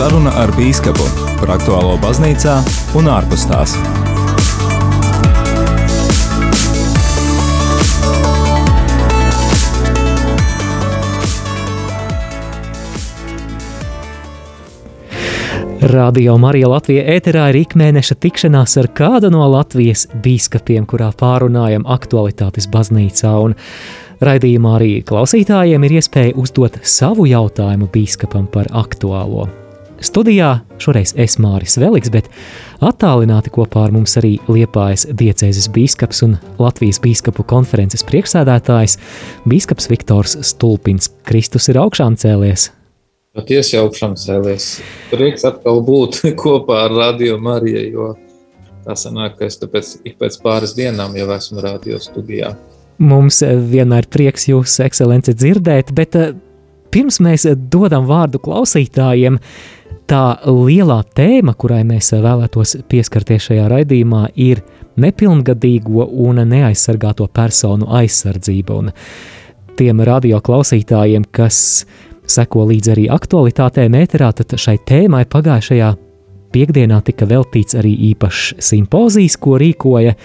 [0.00, 1.04] Saruna ar Bīskapu
[1.36, 2.54] par aktuālo baznīcā
[2.96, 3.74] un ārpus tās.
[15.84, 22.72] Radio Marija Latvija ēterā ir ikmēneša tikšanās ar kādu no Latvijas biskupiem, kurā pārunājam aktualitātes
[22.72, 23.36] baznīcā.
[23.44, 23.60] Un
[24.24, 29.50] raidījumā arī klausītājiem ir iespēja uzdot savu jautājumu biskupam par aktuālo.
[30.00, 32.30] Studijā šoreiz es Māris Veliks, bet
[32.80, 38.96] attālināti kopā ar mums arī Liepājas diecēzes bīskaps un Latvijas bīskapu konferences priekšsēdētājs
[39.44, 41.12] bīskaps Viktors Stulpins.
[41.28, 42.70] Kristus ir augšām cēlies,
[43.30, 44.64] Patiesi augšām cēlies.
[45.12, 48.06] Prieks atkal būt kopā ar Radio Mariju, jo
[48.82, 52.50] tā sanāk, ka es pēc, ik pēc pāris dienām jau esmu radio studijā.
[53.00, 56.32] Mums vienmēr prieks jūs, ekscelence, dzirdēt, bet eh,
[56.90, 59.38] pirms mēs dodam vārdu klausītājiem,
[60.10, 64.62] tā lielā tēma, kurai mēs vēlētos pieskarties šajā raidījumā, ir
[65.00, 68.78] nepilngadīgo un neaizsargāto personu aizsardzība.
[68.82, 68.90] Un
[69.78, 71.86] tiem radio klausītājiem, kas
[72.30, 75.94] seko līdzi arī aktualitātēm ēterā, tad šai tēmai pagājušajā
[76.50, 80.16] Piektdienā tika veltīts arī īpašs simpozijas, ko rīkoja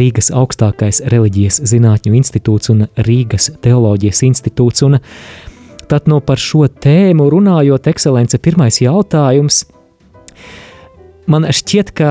[0.00, 4.86] Rīgas augstākais reliģijas zinātņu institūts un Rīgas teoloģijas institūts.
[4.86, 4.96] Un
[5.90, 9.64] tad no par šo tēmu runājot, ekscelence, pirmais jautājums.
[11.30, 12.10] Man šķiet, ka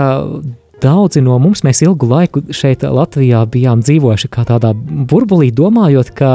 [0.84, 6.32] daudzi no mums, mēs ilgu laiku šeit Latvijā bijām dzīvojuši kā tādā burbulī, domājot, ka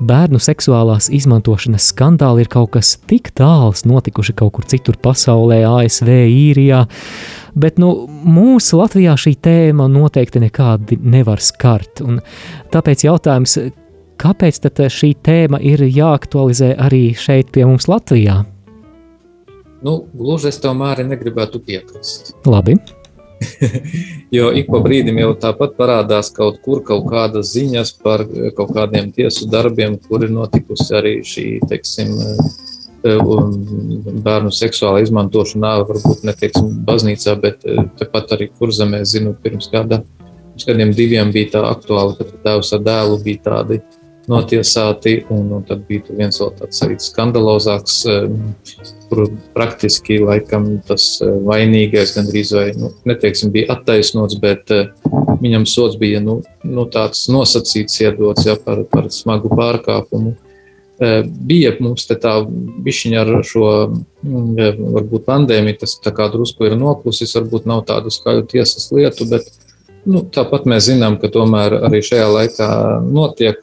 [0.00, 6.08] bērnu seksuālās izmantošanas skandāli ir kaut kas tik tāls, notikuši kaut kur citur pasaulē, ASV,
[6.30, 6.86] Īrijā.
[7.60, 12.02] Bet nu, mūsu Latvijā šī tēma noteikti nekādi nevar skart.
[12.72, 13.58] Tāpēc jautājums,
[14.20, 14.60] kāpēc
[14.92, 18.42] šī tēma ir jāaktualizē arī šeit pie mums Latvijā?
[19.80, 22.34] Nu, gluži es māri negribētu piekrist.
[22.52, 22.76] Labi.
[24.36, 28.74] jo ik pa brīdim jau tāpat parādās kaut kur kaut kādas ziņas par eh, kaut
[28.76, 33.22] kādiem tiesu darbiem, kur ir notikusi arī šī, teiksim, eh,
[34.26, 40.02] bērnu seksuāla izmantošanā, varbūt ne teiksim, baznīcā, bet eh, tepat arī kurzemē, zinu, pirms kāda,
[40.20, 43.80] pirms kādiem diviem bija tā aktuāla, ka tēvs ar dēlu bija tādi
[44.30, 48.00] notiesāti, un, un tad bija viens vēl tāds arī skandalozāks,
[49.10, 49.24] kur
[49.56, 54.70] praktiski laikam tas vainīgais gandrīz vai, nu, neteiksim, bija attaisnots, bet
[55.40, 60.36] viņam sots bija, nu, nu tāds nosacīts iedots, ja, par, par smagu pārkāpumu.
[61.48, 62.34] Bija mums tā
[62.84, 63.68] bišķiņa ar šo,
[64.20, 69.48] varbūt pandēmiju, tas drusku ir noklusis, varbūt nav tādu skaļu tiesas lietu, bet,
[70.08, 72.68] Nu, tāpat mēs zinām, ka tomēr arī šajā laikā
[73.04, 73.60] notiek,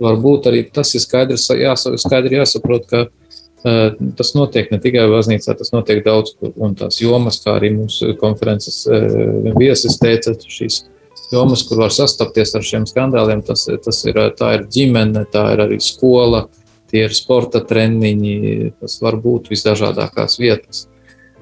[0.00, 5.56] varbūt arī tas ir skaidrs, jāsa, skaidri jāsaprot, ka uh, tas notiek ne tikai baznīcā,
[5.58, 10.84] tas notiek daudz kur, un tās jomas, kā arī mūsu konferences uh, viesis teica, šīs
[11.32, 15.66] jomas, kur var sastapties ar šiem skandāliem, tas, tas ir, tā ir ģimene, tā ir
[15.66, 16.46] arī skola,
[16.88, 20.86] tie ir sporta treniņi, tas var būt visdažādākās vietas.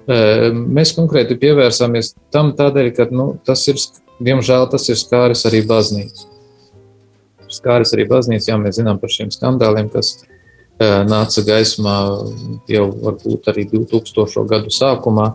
[0.07, 3.81] Mēs konkrēti pievērsāmies tam tādēļ, ka nu, tas ir,
[4.23, 6.29] diemžēl, tas ir skāris arī baznīcu.
[7.51, 10.21] Skāris arī baznīcu, jā, mēs zinām par šiem skandāliem, kas
[10.79, 11.97] nāca gaismā
[12.69, 14.47] jau varbūt arī 2000.
[14.51, 15.31] gadu sākumā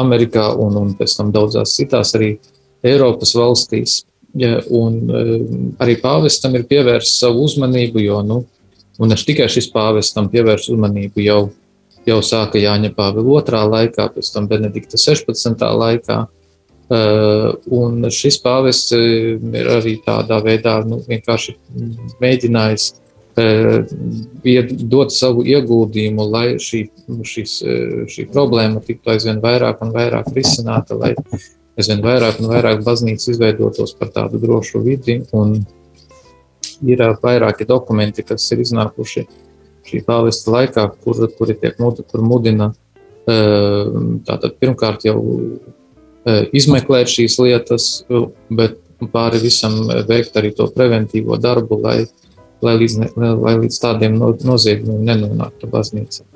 [0.00, 2.34] Amerikā un, un pēc tam daudzās citās arī
[2.82, 4.02] Eiropas valstīs.
[4.34, 8.38] Ja, un arī pāvestam ir pievērsta savu uzmanību, jo, nu,
[8.98, 11.42] un ne tikai šis pāvestam pievērš uzmanību jau
[12.08, 15.66] jau sāka Jāņa Pāvila otrā laikā, pēc tam Benedikta 16.
[15.82, 16.22] laikā.
[16.92, 21.54] Uh, un šis pāvests uh, ir arī tādā veidā nu, vienkārši
[22.20, 22.88] mēģinājis
[23.40, 23.94] uh,
[24.92, 26.82] dot savu ieguldījumu, lai šī,
[27.24, 27.54] šis,
[28.12, 31.14] šī problēma tiktu aizvien vairāk un vairāk risināta, lai
[31.80, 35.22] aizvien vairāk un vairāk baznīcas izveidotos par tādu drošu vidi.
[35.32, 35.62] Un
[36.84, 39.41] ir vairāki dokumenti, kas ir iznākuši uh,
[39.88, 42.72] šī pāvesta laikā, kur, kuri tiek kur mudina
[43.26, 45.18] tātad pirmkārt jau
[46.54, 47.86] izmeklēt šīs lietas,
[48.50, 48.78] bet
[49.12, 52.04] pāri visam veikt arī to preventīvo darbu, lai,
[52.62, 56.26] lai, līdz, lai līdz tādiem noziegumiem nenonāktu baznīca.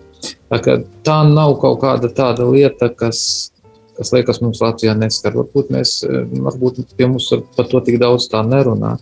[0.51, 3.53] Tā, tā nav kaut kāda tāda lieta, kas,
[3.99, 5.37] kas liekas mums Latvijā neskar.
[5.37, 8.97] Varbūt mēs, varbūt pie mums par to tik daudz tā nerunā.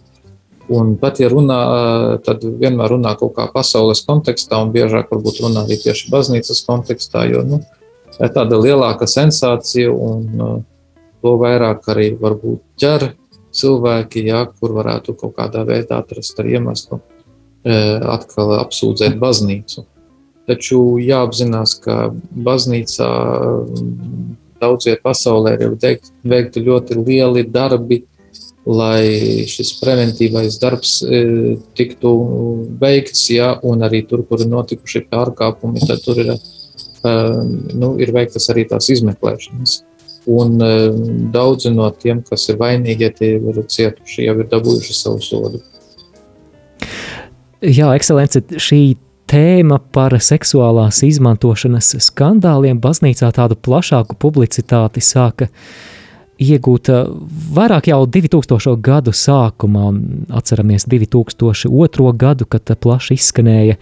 [0.73, 1.59] Un pat ja runā,
[2.25, 7.27] tad vienmēr runā kaut kā pasaules kontekstā, un biežāk varbūt runā arī tieši baznīcas kontekstā,
[7.29, 7.59] jo nu,
[8.17, 10.65] ir tāda lielāka sensācija, un
[11.21, 13.11] to vairāk arī varbūt ķer
[13.55, 17.01] cilvēki, jā, kur varētu kaut kādā veidā atrast ar iemeslu
[17.65, 19.85] atkal apsūdzēt baznīcu.
[20.49, 22.11] taču jāapzinās, ka
[22.47, 23.11] baznīcā
[24.61, 25.77] daudz vietā pasaulē ir
[26.25, 28.03] veikti ļoti lieli darbi,
[28.65, 31.21] lai šis preventīvais darbs e,
[31.77, 32.13] tiktu
[32.81, 37.13] veikts, ja, un arī tur, kur ir notikuši pārkāpumi, tad tur ir, e,
[37.77, 39.83] nu, ir veiktas arī tās izmeklēšanas.
[40.33, 40.73] Un e,
[41.35, 45.61] daudzi no tiem, kas ir vainīgi, tie ir cietuši, jau ir dabūjuši savu sodu.
[47.65, 48.97] Jā, ekscelence, šī
[49.29, 55.94] tēma par seksuālās izmantošanas skandāliem baznīcā tādu plašāku publicitāti sāka iegūt
[56.91, 57.07] eh,
[57.55, 58.77] vairāk jau 2000.
[58.83, 62.13] gadu sākumā, un atceramies 2002.
[62.19, 63.79] gadu, kad plaši izskanēja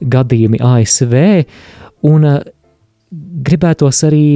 [0.00, 1.14] gadījumi ASV,
[2.08, 2.40] un eh,
[3.48, 4.26] gribētos arī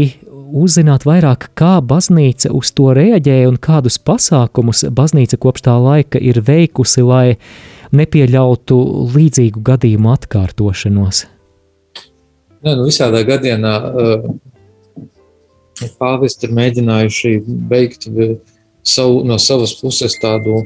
[0.53, 6.43] uzzināt vairāk, kā baznīca uz to reaģēja un kādus pasākumus baznīca kopš tā laika ir
[6.45, 7.37] veikusi, lai
[7.93, 8.79] nepieļautu
[9.15, 11.27] līdzīgu gadījumu atkārtošanos?
[12.63, 13.25] Nē, nu visādā
[13.81, 14.27] uh,
[15.99, 17.33] pāvesti ir mēģinājuši
[17.71, 18.09] veikt
[18.83, 20.65] savu, no savas puses tādu,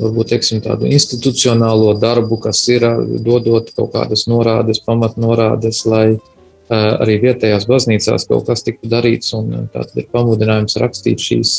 [0.00, 2.86] varbūt teiksim, tādu institucionālo darbu, kas ir
[3.24, 6.06] dodot kaut kādas norādes, pamatnorādes, lai
[6.72, 9.34] arī vietējās baznīcās kaut kas tiktu darīts.
[9.34, 11.54] Tātad ir pamudinājums rakstīt šīs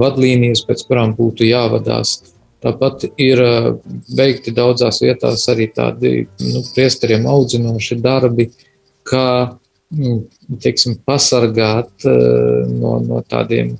[0.00, 2.20] vadlīnijas, pēc kurām būtu jāvadās.
[2.60, 3.40] Tāpat ir
[4.16, 8.50] veikti daudzās vietās arī tādi nu, priesteriem audzinoši darbi,
[9.08, 9.56] kā
[9.90, 13.74] teiksim, pasargāt no, no, tādiem,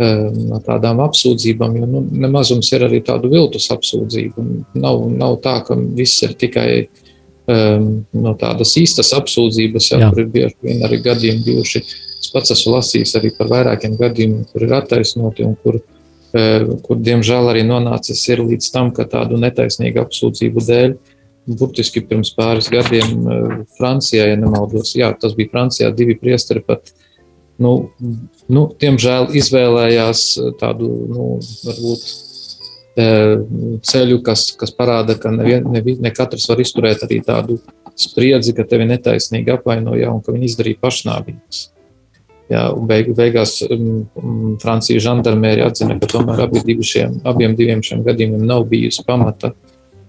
[0.00, 4.46] no tādām apsūdzībām, jo nu, nemazums ir arī tādu viltus apsūdzību.
[4.80, 10.32] Nav, nav tā, ka viss ir tikai um, no tādas īstas apsūdzības, ja, kur ir
[10.32, 11.84] bieži vien arī gadījumi bijuši.
[12.20, 15.88] Es pats esmu lasījis arī par vairākiem gadījumiem, kur ir attaisnoti un kur ir
[16.30, 20.92] Eh, kur diemžēl arī nonācis līdz tam, ka tādu netaisnīgu apsūdzību dēļ,
[21.46, 26.92] burtiski pirms pāris gadiem eh, Francijā, ja nemaldos, jā, tas bija Francijā, divi priesteri pat,
[27.60, 27.90] nu,
[28.48, 30.24] nu diemžēl izvēlējās
[30.60, 31.26] tādu, nu,
[31.66, 32.06] varbūt
[33.00, 33.34] eh,
[33.90, 37.60] ceļu, kas, kas parāda, ka nevien, ne, ne katrs var izturēt arī tādu
[38.00, 41.68] spriedzi, ka tevi netaisnīgi apvainoja un ka viņi izdarīja pašnāvības.
[42.50, 48.02] Jā, beig, beigās um, um, Francijas žandarmēri atzina, ka tomēr abi šiem, abiem diviem šiem
[48.06, 49.52] gadījumiem nav bijusi pamata,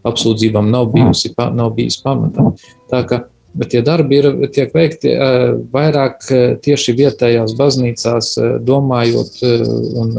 [0.08, 2.52] apsūdzībām nav, bijusi, nav bijis pamata.
[2.92, 4.26] Tā Bet tie darbi ir,
[4.56, 10.14] tiek veikti uh, vairāk uh, tieši vietējās baznīcās, uh, domājot un,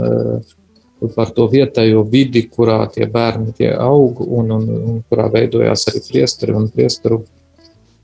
[1.17, 6.02] par to vietējo vidi, kurā tie bērni tie aug un, un, un kurā veidojās arī
[6.11, 7.23] priesteri un priesteru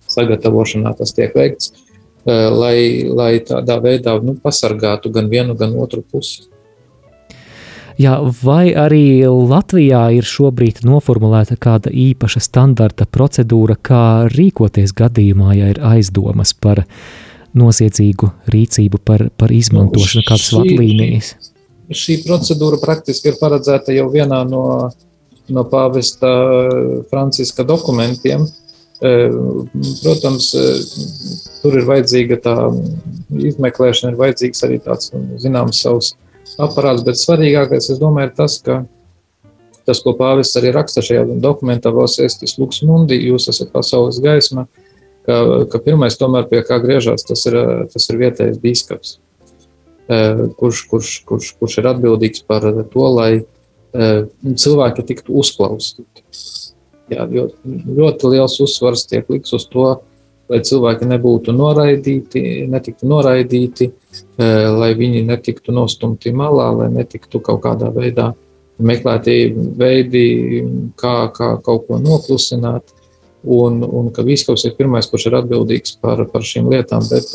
[0.09, 1.75] sagatavošanā tas tiek veikts.
[2.29, 2.79] Eh, lai,
[3.09, 6.49] lai tādā veidā nu, pasargātu gan vienu, gan otru pusi.
[7.99, 15.73] Jā, vai arī Latvijā ir šobrīd noformulēta kāda īpaša standarta procedūra, kā rīkoties gadījumā, ja
[15.75, 16.85] ir aizdomas par
[17.59, 21.33] noziedzīgu rīcību, par, par izmantošanu, nu, kādas vadlīnijas?
[21.89, 24.63] Šī procedūra praktiski ir paredzēta jau vienā no,
[25.51, 26.31] no pāvesta
[27.11, 28.65] Franciska dokumentiem, uh,
[30.03, 30.49] Protams,
[31.63, 32.55] tur ir vajadzīga tā
[33.31, 36.17] izmeklēšana, ir vajadzīgs arī tāds zināms savs
[36.57, 38.81] aparāts, bet svarīgākais, es domāju, ir tas, ka
[39.89, 44.67] tas, ko pāvests arī raksta šajā dokumentā, Vos Estis Lux Mundi, jūs esat pasaules gaisma,
[45.27, 45.39] ka,
[45.73, 47.57] ka pirmais tomēr pie kā griežās, tas ir,
[47.93, 49.15] tas ir vietējais bīskaps,
[50.61, 53.33] kurš, kurš, kurš, kurš ir atbildīgs par to, lai
[53.93, 56.27] cilvēki tiktu uzklausīti.
[57.09, 59.87] Jā, ļoti liels uzsvars tiek likts uz to,
[60.49, 63.98] lai cilvēki nebūtu noraidīti, netiktu noraidīti, e,
[64.39, 68.33] lai viņi netiktu nostumti malā, lai netiktu kaut kādā veidā
[68.79, 69.41] meklēti
[69.79, 70.25] veidi,
[70.99, 72.95] kā, kā kaut ko noklusināt.
[73.49, 77.05] Un, un ka Vīskaus ir pirmais, kurš ir atbildīgs par, par šīm lietām.
[77.07, 77.31] Bet,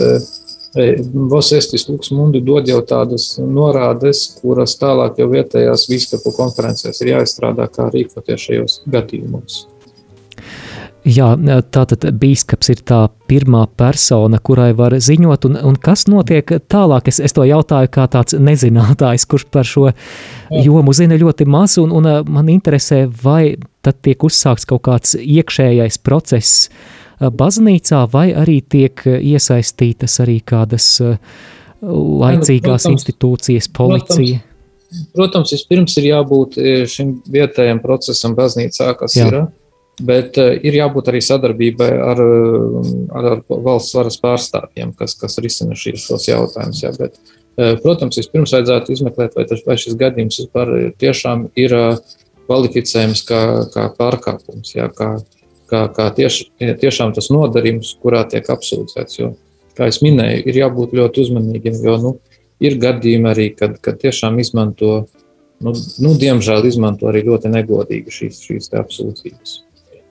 [1.14, 7.70] Vosestis Luks Mundi dod jau tādas norādes, kuras tālāk jau vietējās biskupu konferencēs ir jāizstrādā,
[7.70, 9.68] kā rīkoties šajos gadījumos.
[11.04, 11.34] Jā,
[11.76, 17.10] tātad biskups ir tā pirmā persona, kurai var ziņot, un, un kas notiek tālāk?
[17.12, 19.90] Es, es to jautāju kā tāds nezinātājs, kurš par šo
[20.64, 26.00] jomu zina ļoti maz, un, un man interesē, vai tad tiek uzsākts kaut kāds iekšējais
[26.08, 26.70] process
[27.20, 30.88] baznīcā, vai arī tiek iesaistītas arī kādas
[31.84, 34.40] laicīgās protams, institūcijas, policija?
[34.40, 36.56] Protams, protams, vispirms ir jābūt
[36.96, 39.28] šim vietējam procesam baznīcā, kas Jā.
[39.28, 39.38] ir
[40.02, 42.22] Bet uh, ir jābūt arī sadarbībai ar,
[43.14, 46.82] ar, ar valsts varas pārstāvjiem, kas, kas risina šīs, jautājumus.
[46.82, 47.20] Jā, bet,
[47.60, 50.74] uh, protams, vispirms vajadzētu izmeklēt, vai, tas, vai šis gadījums vispār
[51.04, 51.78] tiešām ir
[52.48, 55.14] kvalificējams kā, kā pārkāpums, jā, kā,
[55.70, 56.50] kā, kā tieši,
[56.82, 59.20] tiešām tas nodarījums, kurā tiek apsūdzēts.
[59.20, 59.34] Jo,
[59.78, 62.14] kā jau minēju, ir jābūt ļoti uzmanīgiem, jo nu,
[62.64, 65.04] ir gadījumi arī, kad, kad tiešām izmanto,
[65.64, 69.63] nu, nu, diemžēl izmanto arī ļoti negodīgi šīs, šīs apsūdzības.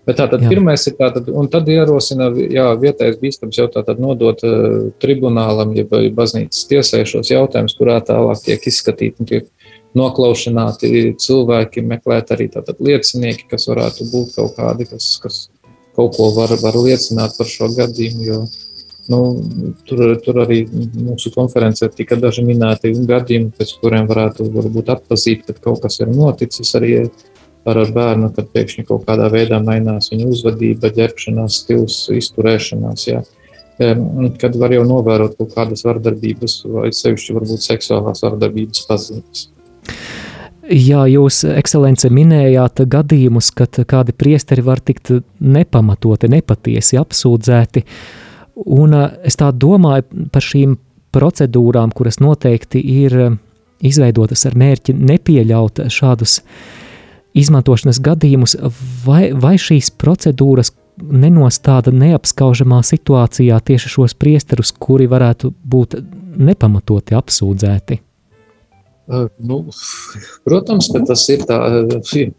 [0.02, 0.48] Bet tā tad jā.
[0.50, 5.86] pirmais ir tātad, un tad ierosina, jā, vietējais bīstams jau tātad nodot uh, tribunālam, ja
[5.86, 9.46] baznīcas tiesai šos jautājumus, kurā tālāk tiek izskatīti un tiek
[9.98, 15.40] noklaušināti cilvēki, meklēt arī tātad liecinieki, kas varētu būt kaut kādi, kas, kas
[15.94, 18.42] kaut ko var, var liecināt par šo gadījumu, jo
[19.12, 19.20] nu,
[19.88, 25.56] tur, tur arī mūsu konferencē tika daži minēti gadījumi, pēc kuriem varētu varbūt atpazīt, ka
[25.68, 26.94] kaut kas ir noticis arī
[27.64, 33.06] ar, ar bērnu, kad pēkšņi kaut kādā veidā mainās viņa uzvedība, ģērbšanās stils, izturēšanās.
[33.08, 33.22] Jā.
[34.42, 39.46] Kad var jau novērot kaut kādas vardarbības, vai sevišķi varbūt seksuālās vardarbības pazīmes.
[40.72, 45.10] Jā, jūs, ekscelence, minējāt gadījumus, kad kādi priesteri var tikt
[45.42, 47.82] nepamatoti, nepatiesi apsūdzēti.
[48.76, 50.76] Un es tā domāju par šīm
[51.12, 53.16] procedūrām, kuras noteikti ir
[53.82, 56.81] izveidotas ar mērķi nepieļaut šādus uh,
[57.38, 58.56] izmantošanas gadījumus,
[59.06, 60.72] vai, vai šīs procedūras
[61.02, 65.96] nenostāda neapskaužamā situācijā tieši šos priesterus, kuri varētu būt
[66.36, 68.00] nepamatoti apsūdzēti?
[69.12, 69.64] Uh, nu,
[70.46, 71.58] protams, ka tas ir tā,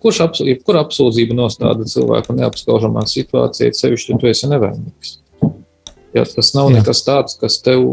[0.02, 5.18] kurš apsū, kur apsūdzība nostāda cilvēku neapskaužamā situācijā, sevišķi, ja tu esi nevainīgs.
[6.14, 6.80] Ja, tas nav Jā.
[6.80, 7.84] nekas tāds, kas tev,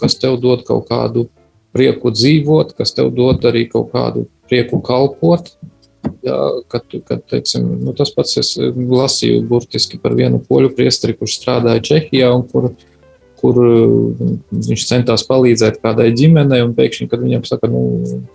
[0.00, 1.28] kas tev dod kaut kādu
[1.76, 5.52] prieku dzīvot, kas tev dod arī kaut kādu prieku kalpot.
[6.26, 6.36] Jā,
[6.72, 11.84] kad, kad teiksim, nu, tas pats es lasīju burtiski par vienu poļu priesteri, kurš strādāja
[11.86, 12.70] Čehijā un kur,
[13.40, 13.60] kur
[14.50, 16.62] viņš centās palīdzēt kādai ģimenei.
[16.76, 17.82] Pēkšņi, kad viņam saka, nu,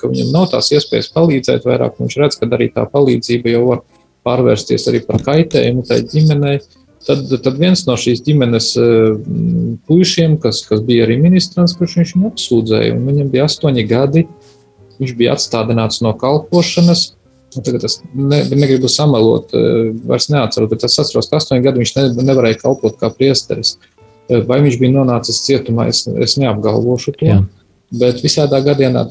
[0.02, 3.84] ka viņam nav tās iespējas palīdzēt vairāk, viņš redz, ka arī tā palīdzība jau var
[4.28, 6.60] pārvērsties arī par kaitējumu tai ģimenei.
[7.02, 8.68] Tad, tad viens no šīs ģimenes
[9.90, 14.28] puišiem, kas, kas bija arī ministrs, kurš viņu apsūdzēja, un viņam bija astoņi gadi,
[15.02, 17.08] viņš bija atstādināts no kalpošanas
[17.60, 21.94] tagad es ne, negribu samalot, eh, vairs neatceros, bet es atceros, ka astoņi gadi viņš
[21.98, 23.76] ne, nevarēja kalpot kā priesteris.
[24.30, 27.28] Eh, vai viņš bija nonācis cietumā, es, es neapgalvošu to.
[27.28, 27.42] Jā.
[28.02, 29.10] Bet visādā gadījumā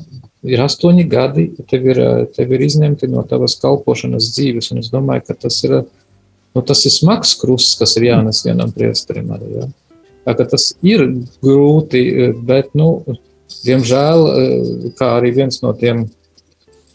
[0.49, 4.73] ir astoņi gadi, tev ir, eh, tev ir izņemti no tavas kalpošanas dzīves.
[4.81, 5.83] Es domāju, ka tas ir,
[6.55, 9.29] nu, tas ir smags krusts, kas ir jānes vienam priesterim.
[9.37, 9.69] Arī, ja?
[10.31, 11.03] Tā, tas ir
[11.43, 12.03] grūti,
[12.47, 13.03] bet, nu,
[13.67, 16.05] diemžēl, kā arī viens no tiem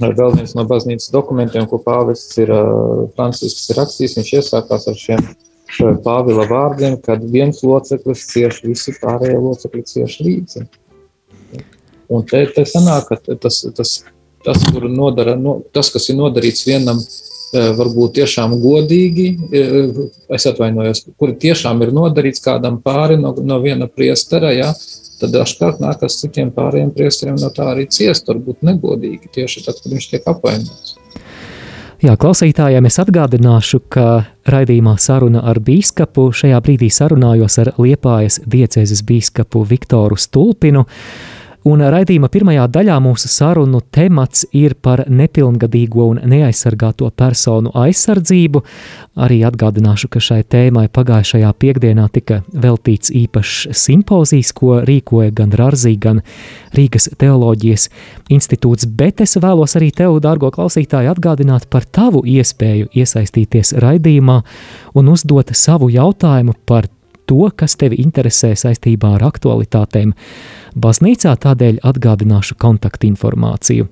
[0.01, 2.51] Vēl viens no baznīcas dokumentiem, ko pāvests ir
[3.15, 5.27] Francisks ir rakstījis, viņš iesākās ar šiem
[6.05, 10.65] Pāvila vārdiem, kad viens loceklis cieš, visi pārējie locekļi cieš līdzi.
[12.13, 13.93] Un te, te sanāk, ka tas, tas,
[14.45, 17.01] tas, nodara, no, tas, kas ir nodarīts vienam,
[17.55, 19.27] varbūt tiešām godīgi,
[20.35, 24.71] es atvainojos, kuri tiešām ir nodarīts kādam pāri no, no viena priestera, ja,
[25.21, 29.95] tad dažkārt nākas citiem pārējiem priesteriem no tā arī ciest, varbūt negodīgi tieši tad, kad
[29.95, 30.95] viņš tiek apvainots.
[32.03, 39.01] Jā, klausītājiem es atgādināšu, ka raidījumā saruna ar bīskapu šajā brīdī sarunājos ar Liepājas diecēzes
[39.07, 40.83] bīskapu Viktoru Stulpinu.
[41.65, 48.61] Un raidījuma pirmajā daļā mūsu sarunu temats ir par nepilngadīgo un neaizsargāto personu aizsardzību.
[49.25, 55.95] Arī atgādināšu, ka šai tēmai pagājušajā piekdienā tika veltīts īpašs simpozijas, ko rīkoja gan Rāzī,
[55.97, 56.21] gan
[56.77, 57.87] Rīgas teoloģijas
[58.29, 58.85] institūts.
[58.85, 64.37] Bet es vēlos arī tev, dārgo klausītāju, atgādināt par tavu iespēju iesaistīties raidījumā
[65.01, 66.91] un uzdot savu jautājumu par
[67.29, 70.13] to, kas tevi interesē saistībā ar aktualitātēm
[70.75, 73.87] baznīcā, tādēļ atgādināšu kontaktinformāciju.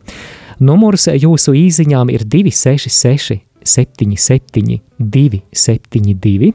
[0.63, 6.53] Numurs jūsu īsiņām ir 266, 77, 272.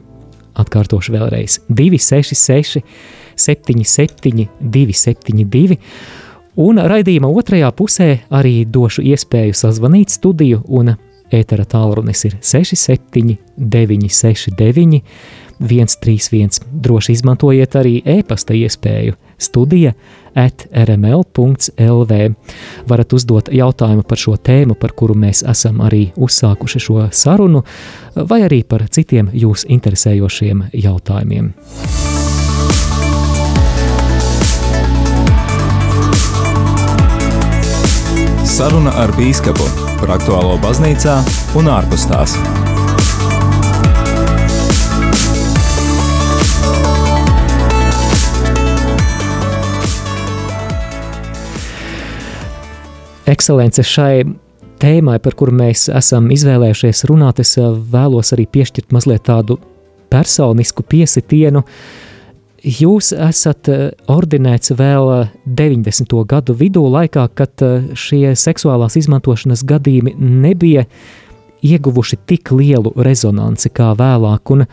[0.59, 2.81] Atkārtošu vēlreiz 266,
[3.39, 5.77] 77, 272.
[6.59, 10.95] Un raidījuma otrajā pusē arī došu iespēju sazvanīt studiju, un
[11.31, 14.99] ētera tālrunis ir 67, 969,
[15.59, 16.63] 131.
[16.71, 19.93] Droši izmantojiet arī e-pasta iespēju studija
[20.33, 22.19] at rml.lv.
[22.87, 27.63] Varat uzdot jautājumu par šo tēmu, par kuru mēs esam arī uzsākuši šo sarunu,
[28.15, 31.53] vai arī par citiem jūs interesējošiem jautājumiem.
[38.59, 39.69] Saruna ar bīskapu
[40.01, 41.21] par aktuālo baznīcā
[41.55, 42.35] un ārpus tās.
[53.31, 54.25] Ekscelence šai
[54.79, 59.59] tēmai, par kuru mēs esam izvēlējušies runāt, es eh, vēlos arī piešķirt mazliet tādu
[60.09, 61.63] personisku piesitienu.
[62.59, 63.69] Jūs esat
[64.11, 66.15] ordinēts vēl 90.
[66.27, 67.63] gadu vidū, laikā, kad
[67.95, 70.83] šie seksuālās izmantošanas gadījumi nebija
[71.63, 74.51] ieguvuši tik lielu rezonanci kā vēlāk.
[74.55, 74.65] Un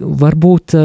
[0.00, 0.76] varbūt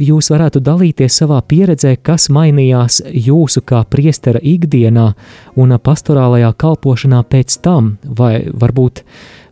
[0.00, 5.12] jūs varētu dalīties savā pieredzē, kas mainījās jūsu kā priestera ikdienā
[5.56, 9.04] un pastorālajā kalpošanā pēc tam, vai varbūt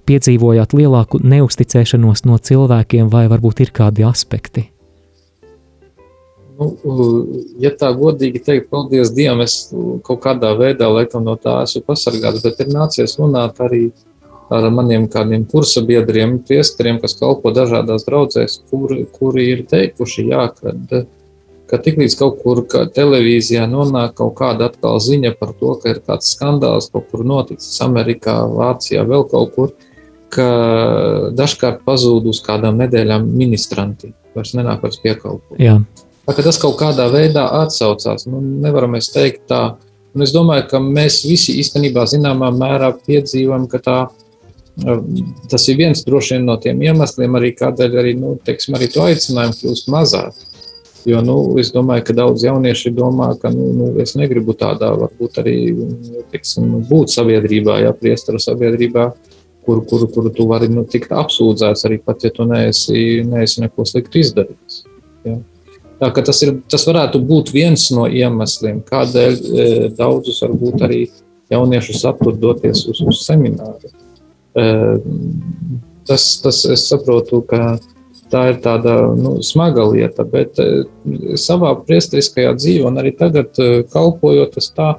[0.08, 4.70] piedzīvojāt lielāku neusticēšanos no cilvēkiem, vai varbūt ir kādi aspekti?
[6.60, 6.74] Nu,
[7.62, 9.70] ja tā godīgi teikt, paldies Dievam, es
[10.04, 14.09] kaut kādā veidā laikam no tā esmu pasargāts, bet ir nācies runāt arī ar
[14.50, 20.48] ar maniem kādiem kursa biedriem, priesteriem, kas kalpo dažādās draudzēs, kuri, kuri ir teikuši, jā,
[20.58, 20.96] kad,
[21.70, 26.02] ka tiklīdz kaut kur ka televīzijā nonāk kaut kāda atkal ziņa par to, ka ir
[26.06, 29.74] kāds skandāls kaut kur noticis Amerikā, Vācijā, vēl kaut kur,
[30.30, 30.46] ka
[31.34, 35.58] dažkārt pazūd uz kādām nedēļām ministranti, vairs nenāk vairs piekalpot.
[36.26, 38.26] Tā, tas kaut kādā veidā atsaucās.
[38.30, 39.62] Nu, nevaram mēs teikt tā.
[40.14, 43.96] Un es domāju, ka mēs visi īstenībā zināmā mērā piedzīvojam, ka tā
[45.50, 49.58] Tas ir viens vien no tiem iemesliem, arī kādēļ arī, nu, teiksim, arī to aicinājumu
[49.58, 50.46] kļūst mazāk.
[51.08, 55.38] Jo nu, es domāju, ka daudz jaunieši domā, ka nu, nu, es negribu tādā, varbūt
[55.40, 55.56] arī
[56.32, 59.06] teiksim, būt sabiedrībā, ja priesteru sabiedrībā,
[59.64, 63.86] kur, kur, kur tu vari nu, tikt apsūdzēts arī pat, ja tu neesi, neesi neko
[63.88, 64.82] sliktu izdarījis.
[65.24, 65.38] Ja.
[66.00, 71.00] Tā, tas, ir, tas varētu būt viens no iemesliem, kādēļ e, daudzus varbūt arī
[71.52, 73.90] jauniešus aptur doties uz, uz semināru.
[74.54, 77.76] Tas, tas es saprotu, ka
[78.30, 80.58] tā ir tāda nu, smaga lieta, bet
[81.38, 83.58] savā priesteriskajā dzīvē, un arī tagad
[83.92, 84.90] kalpojot, tas tā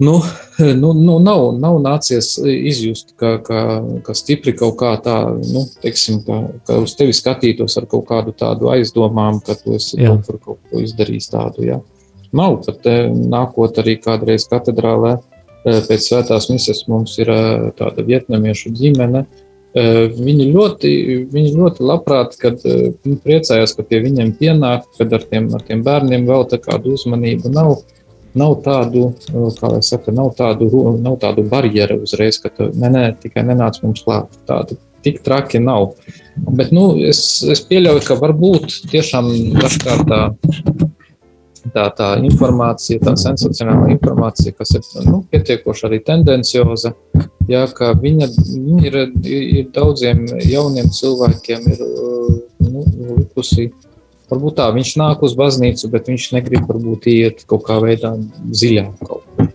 [0.00, 0.20] nu,
[0.82, 3.60] nu, nu, nav, nav nācies izjust, ka, ka,
[4.04, 5.16] ka stipri kaut kā tā,
[5.52, 10.00] nu, teiksim, ka, ka uz tevi skatītos ar kaut kādu tādu aizdomām, ka tu esi
[10.00, 10.14] Jā.
[10.24, 11.66] kaut kaut ko izdarījis tādu.
[11.68, 11.80] Jā.
[12.32, 15.18] Nav pat nākot arī kādreiz katedrālē
[15.64, 17.30] pēc svētās misijas mums ir
[17.78, 19.24] tāda vietnamiešu ģimene.
[19.70, 20.90] Viņi ļoti,
[21.30, 22.58] viņi ļoti labprāt, kad
[23.04, 27.78] priecājās, ka pie viņiem pienāk, kad ar tiem, ar tiem bērniem vēl tādu uzmanību nav.
[28.38, 30.68] Nav tādu, kā jau saka, nav tādu,
[31.02, 34.36] nav tādu barjeru uzreiz, ka tu, nē, nē, tikai nenāc mums klāt.
[34.46, 35.94] Tādu tik traki nav.
[36.36, 40.20] Bet nu, es, es pieļauju, ka varbūt tiešām dažkārt tā
[41.74, 46.94] tā, tā informācija, tā sensacionāla informācija, kas ir nu, pietiekoši arī tendencioza,
[47.50, 51.86] jā, ka viņa, viņa ir, ir daudziem jauniem cilvēkiem ir,
[52.66, 52.84] nu,
[53.20, 53.70] likusi.
[54.30, 58.14] Varbūt tā, viņš nāk uz baznīcu, bet viņš negrib varbūt iet kaut kā veidā
[58.46, 59.48] dziļāk kaut kur.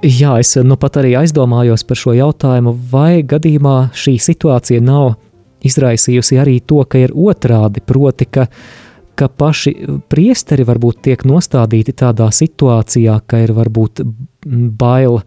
[0.00, 5.18] Jā, es nu pat arī aizdomājos par šo jautājumu, vai gadījumā šī situācija nav
[5.66, 8.79] izraisījusi arī to, ka ir otrādi, proti, ka uh,
[9.20, 9.74] ka paši
[10.12, 14.02] priesteri varbūt tiek nostādīti tādā situācijā, ka ir varbūt
[14.80, 15.20] bail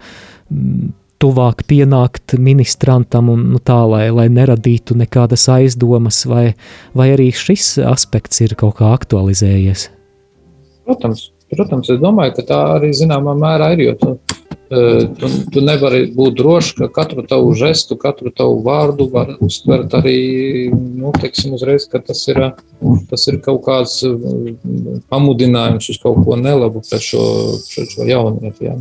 [1.24, 6.50] tuvāk pienākt ministrantam un nu, tā, lai, lai neradītu nekādas aizdomas, vai,
[6.98, 9.88] vai arī šis aspekts ir kaut kā aktualizējies?
[10.84, 13.96] Protams, protams, es domāju, ka tā arī zināmā mērā ir, jo
[15.20, 20.72] tu Tu, nevari būt drošs, ka katru tavu žestu, katru tavu vārdu var uztvert arī,
[20.74, 22.40] nu, teiksim, uzreiz, ka tas ir,
[23.12, 24.00] tas ir kaut kāds
[25.14, 27.26] pamudinājums uz kaut ko nelabu pret šo,
[27.70, 28.70] pret šo jaunieti.
[28.72, 28.78] Ja.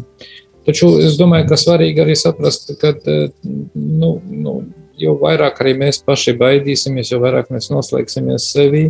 [0.65, 2.95] Taču es domāju, ka svarīgi arī saprast, ka,
[3.43, 4.57] nu, nu,
[5.03, 8.87] jo vairāk arī mēs paši baidīsimies, jo vairāk mēs noslēgsimies sevī,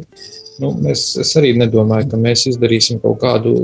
[0.63, 3.57] nu, mēs, es arī nedomāju, ka mēs izdarīsim kaut kādu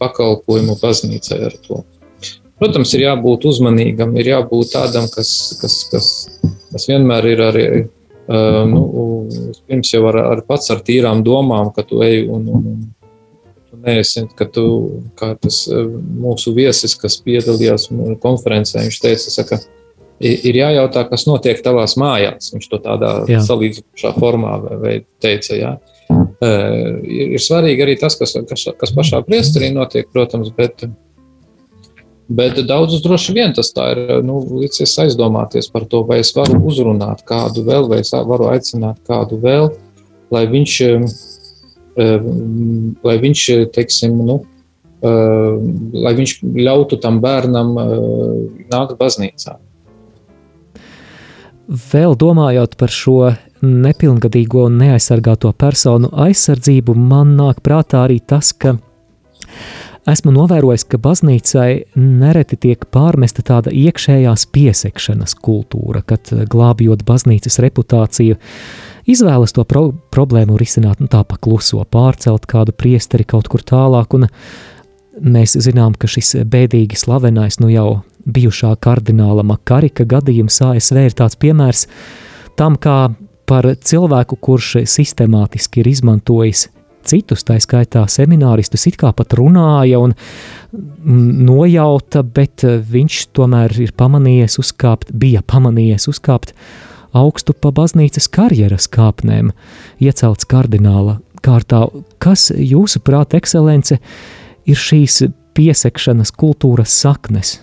[0.00, 1.84] pakalpojumu baznīcai ar to.
[2.58, 6.08] Protams, ir jābūt uzmanīgam, ir jābūt tādam, kas, kas, kas,
[6.72, 7.68] kas vienmēr ir arī.
[8.28, 8.80] Uh, nu,
[9.70, 12.82] pirms jau ar, ar pats ar tīrām domām, ka tu ej un, un, un
[13.70, 14.66] tu neesi, ka tu,
[15.16, 17.88] kā tas mūsu viesis, kas piedalījās
[18.20, 19.60] konferencē, viņš teica, saka,
[20.20, 22.52] ir jājautā, kas notiek tavās mājās.
[22.54, 23.42] Viņš to tādā Jā.
[23.46, 24.56] salīdzinošā formā
[25.22, 25.54] teica.
[25.58, 25.74] Jā.
[26.42, 30.86] Ir, ir svarīgi arī tas, kas, kas, kas pašā priesterī notiek, protams, bet
[32.28, 37.22] Bet daudzus droši vien tas ir nu, licis aizdomāties par to, vai es varu uzrunāt
[37.24, 39.70] kādu vēl, vai es varu aicināt kādu vēl,
[40.30, 40.74] lai viņš,
[43.08, 44.42] lai viņš teiksim, nu,
[46.04, 47.72] lai viņš ļautu tam bērnam
[48.68, 49.56] nākt baznīcā.
[51.68, 53.32] Vēl domājot par šo
[53.64, 58.76] nepilngadīgo un neaizsargāto personu aizsardzību, man nāk prātā arī tas, ka
[60.08, 68.38] esmu novērojis, ka baznīcai nereti tiek pārmesta tāda iekšējās piesekšanas kultūra, kad glābjot baznīcas reputāciju,
[69.08, 74.16] izvēlas to pro problēmu risināt nu, tā pa kluso, pārcelt kādu priesteri kaut kur tālāk,
[74.18, 74.28] un
[75.20, 77.88] mēs zinām, ka šis bēdīgi slavenais, nu jau
[78.28, 81.86] bijušā kardināla Makarika gadījums ASV ir tāds piemērs
[82.58, 83.14] tam, kā
[83.48, 86.68] par cilvēku, kurš sistemātiski ir izmantojis
[87.08, 90.14] citus, tā skaitā semināristus, it kā pat runāja un
[91.48, 96.54] nojauta, bet eh, viņš tomēr ir pamanījies uzkāpt, bija pamanījies uzkāpt
[97.16, 99.52] augstu pa baznīcas karjeras kāpnēm,
[100.02, 101.86] iecelts kardināla kārtā.
[102.22, 103.98] Kas, jūsuprāt, ekscelence,
[104.68, 105.22] ir šīs
[105.56, 107.58] piesekšanas kultūras saknes?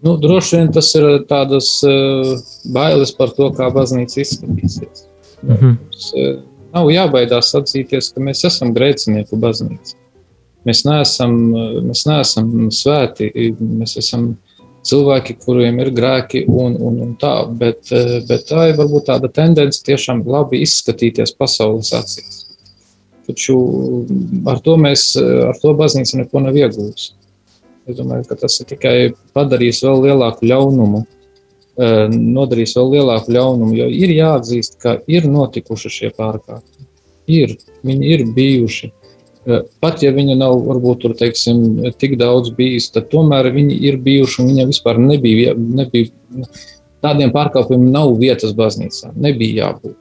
[0.00, 2.32] Nu, droši vien tas ir tādas uh,
[2.72, 5.09] bailes par to, kā baznīca izskatīsies.
[5.42, 5.76] Mm -hmm.
[5.80, 6.36] Mums e,
[6.74, 9.96] nav jābaidās atzīties, ka mēs esam grēcinieku baznīca.
[10.66, 14.36] Mēs neesam, e, mēs neesam svēti, mēs esam
[14.82, 19.28] cilvēki, kuriem ir grēki un, un, un tā, bet, e, bet tā ir varbūt tāda
[19.28, 22.46] tendence tiešām labi izskatīties pasaules acīs.
[23.26, 23.56] Taču
[24.46, 25.16] ar to mēs,
[25.48, 27.14] ar to baznīca neko nav iegūst.
[27.86, 31.04] Es domāju, ka tas ir tikai padarījis vēl lielāku ļaunumu
[31.80, 33.74] nodarīs vēl lielāku ļaunumu.
[33.78, 36.88] Jo ir jāatzīst, ka ir notikuši šie pārkāpumi.
[37.30, 37.54] Ir,
[37.86, 38.90] viņi ir bijuši.
[39.80, 44.42] Pat ja viņa nav varbūt tur, teiksim, tik daudz bijis, tad tomēr viņi ir bijuši
[44.42, 46.10] un viņiem vispār nebija, nebija
[47.00, 49.14] tādiem pārkāpumiem nav vietas baznīcā.
[49.16, 49.96] Nebija jābūt.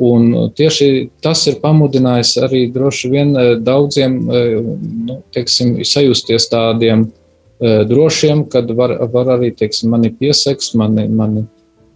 [0.00, 3.34] Un tieši tas ir pamudinājis arī droši vien
[3.66, 7.19] daudziem nu, teiksim, sajusties tādiem Eh,
[7.60, 11.44] drošiem, kad var, var arī teiksim, mani pieseks, mani, mani,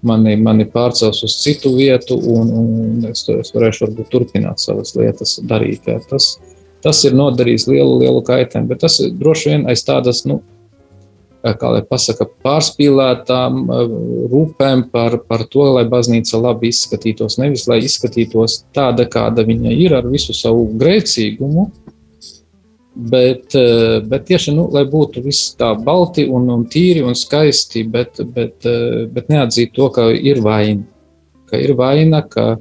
[0.04, 5.38] mani, mani pārcels uz citu vietu, un, un es, es varēšu varbūt turpināt savas lietas
[5.48, 5.88] darīt.
[5.88, 6.00] Jā.
[6.10, 6.34] Tas,
[6.84, 10.42] tas ir nodarījis lielu, lielu kaitējumu, bet tas droši vien aiz tādas, nu,
[11.44, 13.64] kā lai pasaka, pārspīlētām
[14.32, 17.36] rūpēm par, par to, lai baznīca labi izskatītos.
[17.40, 21.68] Nevis, lai izskatītos tāda, kāda viņa ir ar visu savu grēcīgumu,
[22.94, 27.82] Bet, eh, bet tieši nu, lai būtu viss tā balti un, un tīri un skaisti,
[27.90, 30.86] bet, bet, eh, bet neatzīt to, ka ir vaina.
[31.50, 32.60] Ka ir vaina, ka,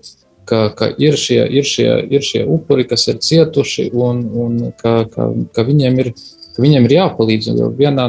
[0.49, 5.03] ka, ka ir, šie, ir, šie, ir šie upuri, kas ir cietuši un, un ka,
[5.13, 6.09] ka, ka, viņiem ir,
[6.57, 7.51] viņiem ir jāpalīdz.
[7.77, 8.07] Vienā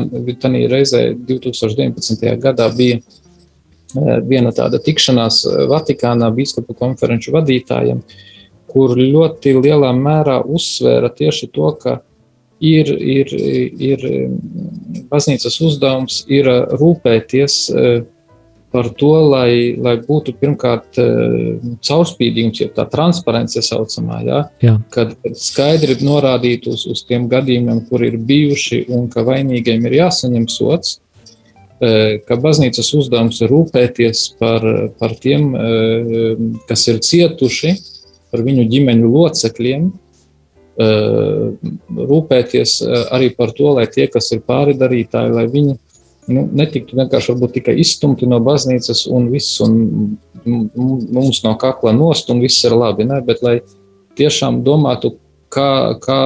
[0.73, 2.25] reizē, 2019.
[2.41, 8.01] gadā, bija eh, viena tāda tikšanās Vatikānā biskupu konferenču vadītājiem,
[8.73, 12.01] kur ļoti lielā mērā uzsvēra tieši to, ka
[12.61, 13.31] ir, ir,
[13.79, 14.05] ir
[15.11, 18.03] baznīcas uzdevums ir rūpēties eh,
[18.75, 24.43] par to, lai, lai būtu pirmkārt eh, caurspīdīgums, jau tā transparence saucamā, ja?
[24.65, 24.77] Jā.
[24.95, 30.49] kad skaidri norādīt uz, uz tiem gadījumiem, kur ir bijuši un ka vainīgiem ir jāsaņem
[30.51, 31.01] sots,
[31.85, 34.63] ka baznīcas uzdevums ir rūpēties par,
[34.97, 35.51] par tiem,
[36.69, 37.73] kas ir cietuši,
[38.33, 39.91] par viņu ģimeņu locekļiem,
[40.75, 42.79] rūpēties
[43.15, 45.75] arī par to, lai tie, kas ir pāridarītāji, lai viņi
[46.35, 52.43] nu, netiktu vienkārši tikai izstumti no baznīcas un viss, un mums no kakla nost, un
[52.43, 53.07] viss ir labi.
[53.09, 53.21] Ne?
[53.25, 53.61] Bet lai
[54.19, 55.15] tiešām domātu,
[55.55, 56.21] kā, kā,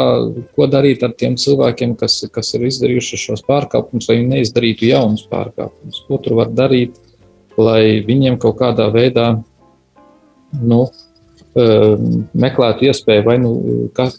[0.56, 5.26] ko darīt ar tiem cilvēkiem, kas, kas ir izdarījuši šos pārkāpumus, lai viņi neizdarītu jaunus
[5.28, 6.04] pārkāpumus.
[6.08, 6.96] Ko tur var darīt,
[7.58, 9.34] lai viņiem kaut kādā veidā
[10.62, 10.86] nu,
[11.56, 13.52] meklētu iespēju, vai, nu,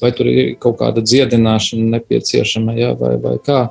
[0.01, 3.67] vai tur ir kaut kāda dziedināšana nepieciešama, jā, vai, vai kā.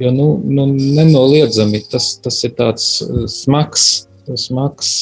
[0.00, 2.86] Jo nu, nu, nenoliedzami tas, tas ir tāds
[3.30, 4.06] smags,
[4.40, 4.92] smags,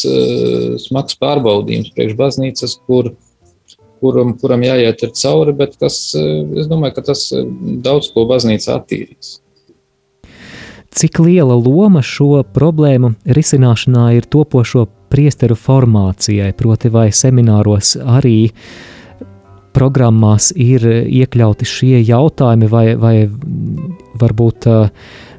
[0.82, 3.12] smags pārbaudījums priekš baznīcas, kur,
[4.02, 7.28] kuram, kuram jāiet cauri, bet kas, es domāju, ka tas
[7.84, 9.38] daudz ko baznīca attīrīs.
[10.90, 18.50] Cik liela loma šo problēmu risināšanā ir topošo priesteru formācijai, proti vai semināros arī
[19.76, 23.14] programmās ir iekļauti šie jautājumi, vai, vai
[24.20, 24.88] varbūt uh,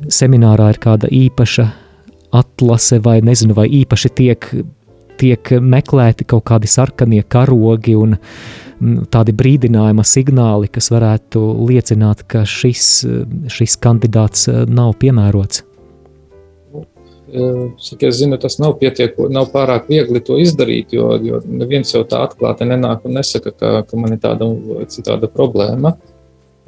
[0.07, 1.67] seminārā ir kāda īpaša
[2.39, 4.47] atlase, vai nezinu, vai īpaši tiek,
[5.19, 12.45] tiek meklēti kaut kādi sarkanie karogi un mm, tādi brīdinājuma signāli, kas varētu liecināt, ka
[12.47, 12.87] šis,
[13.51, 15.65] šis kandidāts uh, nav piemērots.
[17.31, 22.03] Cik es zinu, tas nav, pietieko, nav pārāk viegli to izdarīt, jo, jo neviens jau
[22.07, 25.93] tā atklāti nenāk un nesaka, ka, ka man ir tāda vai citāda problēma,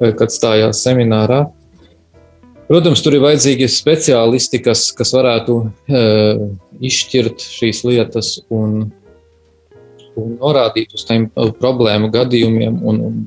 [0.00, 1.44] kad stājās seminārā.
[2.64, 6.44] Protams, tur ir vajadzīgi speciālisti, kas, kas varētu uh,
[6.80, 8.86] izšķirt šīs lietas un,
[10.16, 11.28] un norādīt uz tiem
[11.60, 13.20] problēmu gadījumiem un, un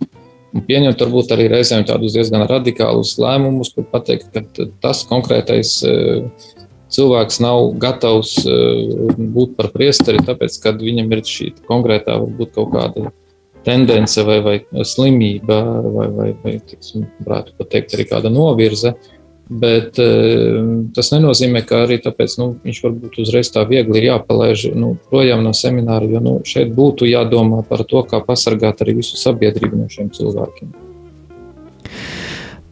[0.58, 5.78] un pieņemt varbūt arī reizēm tādus diezgan radikālus lēmumus, kur pateikt, ka tas konkrētais
[6.94, 8.34] cilvēks nav gatavs
[9.18, 13.12] būt par priesteri, tāpēc, ka viņam ir šī konkrētā varbūt kaut kāda
[13.68, 18.96] tendence vai, vai slimība vai, vai, vai tiksim, varētu pateikt arī kāda novirze.
[19.48, 20.58] Bet uh,
[20.96, 25.46] tas nenozīmē, ka arī tāpēc nu, viņš varbūt uzreiz tā viegli ir jāpalaiž nu, projām
[25.46, 29.88] no semināra, jo nu, šeit būtu jādomā par to, kā pasargāt arī visu sabiedrību no
[29.92, 30.76] šiem cilvēkiem.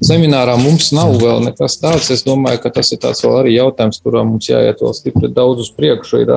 [0.03, 2.09] Seminārā mums nav vēl nekas tāds.
[2.11, 5.63] Es domāju, ka tas ir tāds vēl arī jautājums, kurā mums jāiet vēl stipri daudz
[5.63, 6.21] uz priekšu.
[6.25, 6.33] Ir,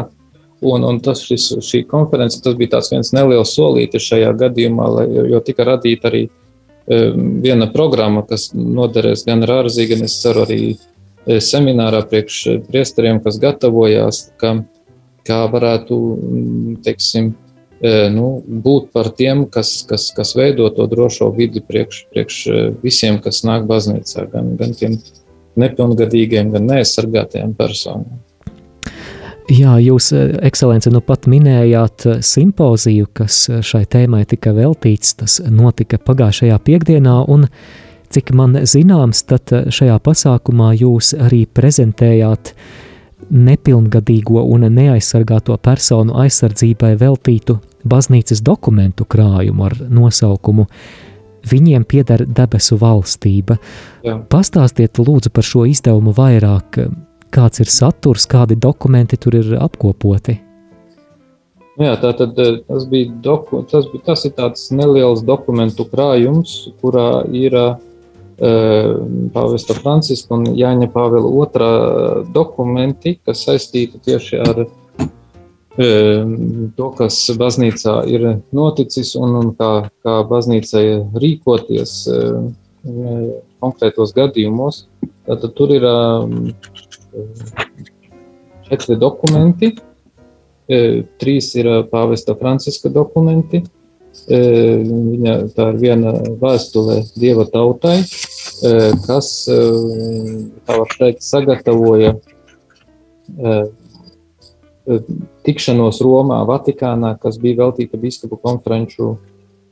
[0.63, 5.43] un, un tas, šis, šī konference tas bija viens neliels solītis šajā gadījumā, lai, jo
[5.45, 6.39] tika radīta arī uh,
[7.43, 13.37] viena programma, kas noderēs gan Rārzī, gan es ceru arī e, seminārā priekš priesteriem, kas
[13.43, 14.55] gatavojās, ka,
[15.29, 15.99] kā varētu,
[16.87, 17.35] teiksim,
[18.15, 22.39] nu, būt par tiem, kas, kas, kas veido to drošo vidi priekš, priekš
[22.83, 24.99] visiem, kas nāk baznīcā, gan, gan tiem
[25.59, 28.19] nepilngadīgiem, gan neaizsargātajiem personām.
[29.49, 30.11] Jā, jūs,
[30.45, 35.15] ekscelence, nu pat minējāt simpoziju, kas šai tēmai tika veltīts.
[35.17, 37.47] Tas notika pagājušajā piekdienā, un
[38.13, 42.53] cik man zināms, tad šajā pasākumā jūs arī prezentējāt
[43.33, 50.67] nepilngadīgo un neaizsargāto personu aizsardzībai veltītu baznīcas dokumentu krājumu ar nosaukumu
[51.49, 53.59] Viņiem pieder debesu valstība.
[54.05, 54.19] Jā.
[54.31, 56.81] Pastāstiet lūdzu par šo izdevumu vairāk,
[57.35, 60.39] kāds ir saturs, kādi dokumenti tur ir apkopoti?
[61.79, 66.73] Jā, tā tad eh, tas bija, doku, tas bija tas ir tāds neliels dokumentu krājums,
[66.83, 67.77] kurā ir uh,
[69.35, 71.71] Pāvesta Franciska un Jāņa Pāvela otrā
[72.35, 74.75] dokumenti, kas saistīti tieši ar uh,
[75.79, 78.25] to, kas baznīcā ir
[78.57, 80.87] noticis un, un kā, kā baznīcai
[81.23, 82.49] rīkoties uh,
[83.63, 84.87] konkrētos gadījumos.
[85.29, 85.85] Tātad tur ir
[88.69, 89.75] četri dokumenti.
[91.21, 93.63] Trīs ir pāvesta Franciska dokumenti.
[94.29, 98.01] Viņa, tā ir viena vēstule Dieva tautai,
[99.07, 102.17] kas, tā var teikt, sagatavoja
[105.47, 109.17] tikšanos Romā, Vatikānā, kas bija veltīta biskupu konferenču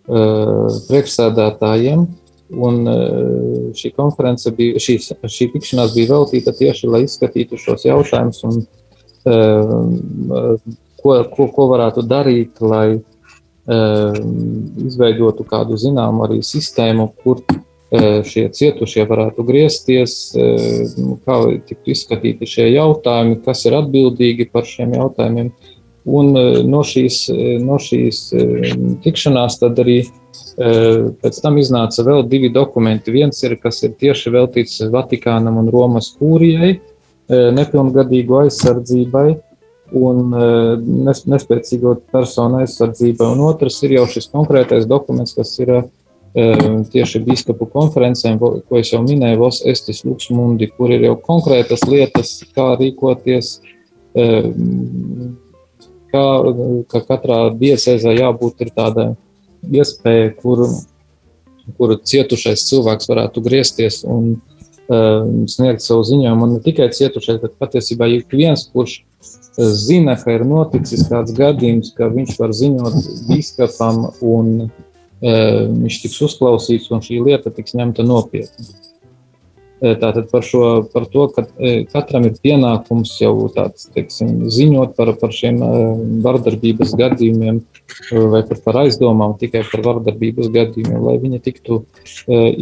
[0.07, 2.07] priekšsēdētājiem.
[2.55, 8.44] Un eh, šī konference bija, šī, šī tikšanās bija veltīta tieši, lai izskatītu šos jautājumus
[8.46, 8.61] un
[9.26, 9.72] eh,
[11.02, 14.20] ko, ko, ko varētu darīt, lai eh,
[14.87, 17.42] izveidotu kādu zināmu arī sistēmu, kur
[18.27, 21.37] šie cietušie varētu griezties, kā
[21.68, 25.53] tiktu izskatīti šie jautājumi, kas ir atbildīgi par šiem jautājumiem.
[26.07, 26.31] Un
[26.70, 27.25] no šīs,
[27.62, 28.20] no šīs
[29.03, 30.11] tikšanās tad arī uh,
[30.57, 33.12] Pēc tam iznāca vēl divi dokumenti.
[33.12, 36.79] Viens ir, kas ir tieši veltīts Vatikānam un Romas kūrijai,
[37.29, 39.27] nepilngadīgu aizsardzībai
[40.01, 40.33] un
[41.07, 43.29] nespēcīgo personu aizsardzībai.
[43.37, 45.75] Un otrs ir jau šis konkrētais dokuments, kas ir
[46.37, 52.35] tieši biskupu konferencēm, ko es jau minēju, Vos Estis Luksmundi, kur ir jau konkrētas lietas,
[52.57, 53.55] kā rīkoties,
[56.12, 56.27] kā,
[56.92, 59.09] ka katrā diecēzē jābūt ir tādai
[59.72, 60.66] iespēja, kur,
[61.79, 66.44] kur cietušais cilvēks varētu griezties un uh, sniegt savu ziņojumu.
[66.44, 69.01] Un ne tikai cietušais, bet patiesībā ik viens, kurš
[69.57, 74.86] zina, ka ir noticis kāds gadījums, ka viņš var ziņot biskupam un uh,
[75.22, 78.68] viņš tiks uzklausīts un šī lieta tiks ņemta nopietni.
[79.76, 81.42] Tātad par, šo, par to, ka
[81.92, 85.61] katram ir pienākums jau tāds, teiksim, ziņot par, par šiem
[86.24, 87.61] vardarbības gadījumiem
[88.33, 91.83] vai par, par aizdomām tikai par vardarbības gadījumiem, lai viņi tiktu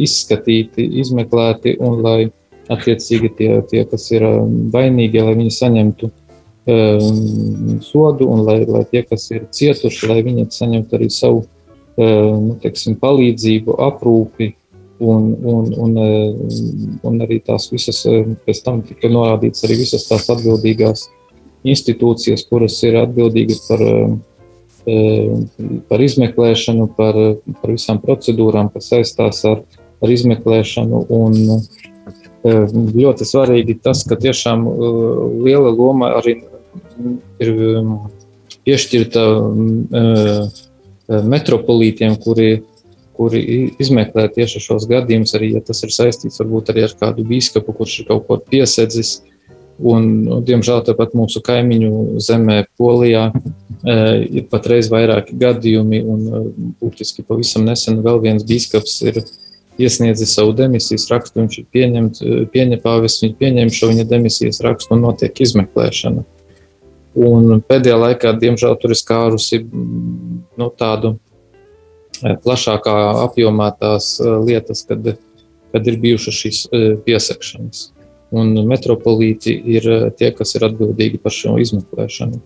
[0.03, 2.19] izskatīti, izmeklēti un lai
[2.67, 4.27] attiecīgi tie, tie kas ir
[4.75, 6.11] vainīgie, lai viņi saņemtu
[7.85, 11.45] sodu un lai, lai tie, kas ir cietuši, lai viņi saņemtu arī savu
[11.97, 14.51] nu, teiksim, palīdzību, aprūpi,
[14.97, 16.33] Un, un, un, eh,
[17.03, 21.09] un arī tās visas, eh, pēc tam tika norādīts arī visas tās atbildīgās
[21.67, 23.83] institūcijas, kuras ir atbildīgas par,
[24.87, 25.27] eh,
[25.89, 27.19] par izmeklēšanu, par,
[27.59, 29.65] par visām procedūrām, kas saistās ar,
[30.01, 31.05] ar izmeklēšanu.
[31.09, 31.33] Un,
[32.45, 34.67] ļoti svarīgi tas, ka tiešām
[35.41, 36.35] liela loma arī
[37.41, 37.55] ir
[38.63, 39.23] piešķirta
[41.07, 42.63] metropolītiem, kuri
[43.15, 43.39] kuri
[43.79, 48.01] izmeklē tieši šos gadījumus, arī ja tas ir saistīts varbūt arī ar kādu biskupu, kurš
[48.01, 49.21] ir kaut ko piesedzis.
[49.79, 53.29] Un, diemžēl tāpat mūsu kaimiņu zemē, Polijā,
[53.85, 56.21] Ir patreiz vairāki gadījumi, un
[56.81, 59.19] būtiski pavisam nesen vēl viens biskups ir
[59.77, 61.43] iesniedzis savu demisijas rakstu.
[61.43, 66.25] Viņš ir pieņemts, pieņem, pāvis, viņš pieņem šo viņa demisijas rakstu un notiek izmeklēšana.
[67.15, 71.15] Un pēdējā laikā, diemžēl, tur ir skārusi nu, tādu
[72.19, 75.13] plašākā apjomā tās lietas, kad,
[75.71, 76.61] kad ir bijušas šīs
[77.07, 77.89] piesakšanas
[78.35, 82.41] un metropolīti ir eh, tie, kas ir atbildīgi par šo izmeklēšanu.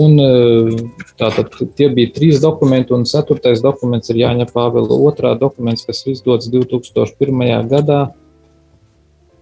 [0.00, 0.80] Un, eh,
[1.20, 6.50] tātad, tie bija trīs dokumenti, un ceturtais dokuments ir Jāņa Pāvila otrā dokuments, kas izdots
[6.52, 7.68] 2001.
[7.70, 8.02] gadā.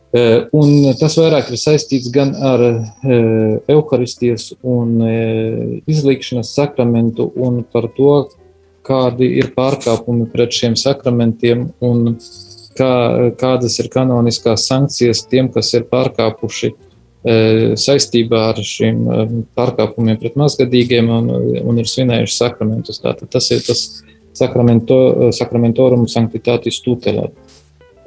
[0.09, 2.63] Eh, un tas vairāk ir saistīts gan ar
[3.69, 5.03] evaharistijas un
[5.85, 8.15] izlīkšanas sakramentu, un par to,
[8.89, 12.17] kādi ir pārkāpumi pret šiem sakramentiem un
[12.79, 12.93] kā,
[13.41, 16.75] kādas ir kanoniskās sankcijas tiem, kas ir pārkāpuši e,
[17.81, 19.27] saistībā ar šiem e,
[19.59, 21.33] pārkāpumiem pret mazgadīgiem un,
[21.65, 23.03] un ir svinējuši sakramentus.
[23.05, 23.85] Tātad tas ir tas
[24.39, 24.99] sakramento,
[25.35, 27.29] sakramentorum sanctitatis tutelā.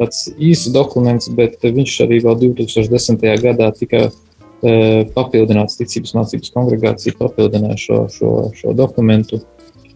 [0.02, 3.22] Tāds īsts dokuments, bet viņš arī vēl 2010.
[3.44, 4.72] gadā tika e,
[5.14, 9.44] papildināts ticības mācības kongregācija, papildināja šo, šo, šo dokumentu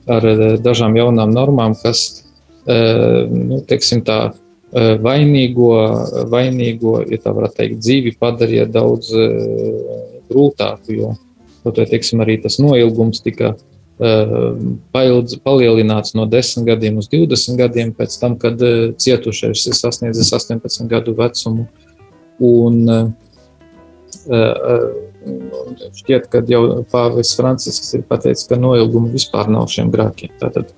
[0.06, 0.26] ar
[0.62, 2.28] dažām jaunām normām, kas,
[2.70, 4.20] nu, teiksim tā,
[5.02, 5.72] vainīgo,
[6.30, 9.10] vainīgo ja tā varētu teikt, dzīvi padarīja daudz
[10.30, 11.13] grūtāku, jo,
[11.65, 17.93] to, teiksim, arī tas noilgums tika eh, paildz, palielināts no 10 gadiem uz 20 gadiem
[17.95, 18.60] pēc tam, kad
[18.99, 21.67] cietušais ir sasniedzis 18 gadu vecumu.
[22.43, 23.13] Un,
[25.95, 30.34] šķiet, ka jau Pāvils Francisks ir pateicis, ka noilguma vispār nav šiem grēkiem.
[30.41, 30.73] Tātad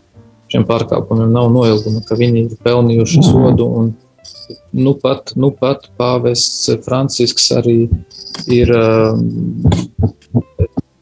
[0.51, 3.67] šiem pārkāpumiem nav noilguma, ka viņi ir pelnījuši sodu.
[3.82, 3.93] Un,
[4.77, 7.80] nu, pat, nu pat pāvests Francisks arī
[8.53, 8.71] ir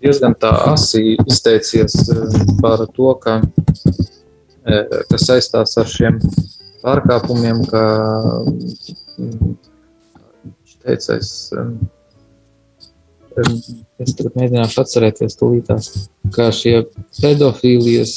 [0.06, 3.40] diezgan tā asi izteicies um, par to, ka,
[4.66, 6.20] eh, kas saistās ar šiem
[6.86, 7.84] pārkāpumiem, ka
[8.38, 9.56] um,
[10.46, 11.32] viņš teica, es,
[14.00, 15.90] es tagad mēģināšu atcerēties tūlītās,
[16.36, 16.84] ka šie
[17.20, 18.14] pedofīlijas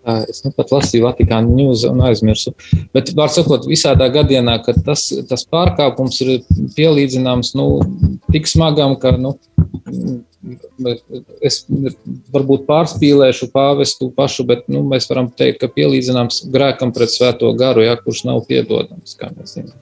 [0.00, 2.54] Es nu pat lasīju Vatikānu news un aizmirsu.
[2.96, 6.30] Bet, var sakot, visādā gadienā, ka tas, tas pārkāpums ir
[6.76, 7.66] pielīdzināms nu,
[8.32, 9.34] tik smagam, ka nu,
[11.44, 11.60] es
[12.32, 17.84] varbūt pārspīlēšu pāvestu pašu, bet nu, mēs varam teikt, ka pielīdzināms grēkam pret svēto garu,
[17.84, 19.76] ja, kurš nav piedodams, kā mēs zinām.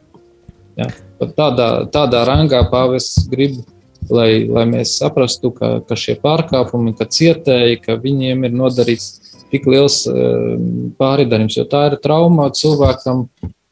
[0.78, 0.90] Ja,
[1.38, 3.60] tādā, tādā rangā pāvests grib,
[4.10, 9.68] lai, lai mēs saprastu, ka, ka šie pārkāpumi, ka cietēji, ka viņiem ir nodarīts tik
[9.70, 10.56] liels eh,
[11.00, 13.26] pāridarījums, jo tā ir trauma cilvēkam,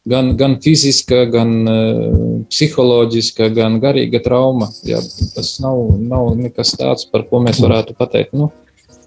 [0.06, 4.68] gan, gan fiziska, gan uh, psiholoģiska, gan garīga trauma.
[4.86, 5.00] Jā,
[5.34, 8.36] tas nav, nav nekas tāds, par ko mēs varētu pateikt.
[8.38, 8.52] Nu,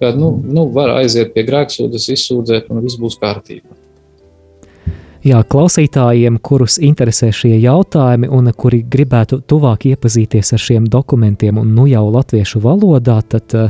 [0.02, 3.80] ka, nu, nu, var aiziet pie grēksūdas, izsūdzēt, un viss būs kārtībā.
[5.20, 11.74] Jā, klausītājiem, kurus interesē šie jautājumi un kuri gribētu tuvāk iepazīties ar šiem dokumentiem un
[11.76, 13.68] nu jau latviešu valodā, tad uh,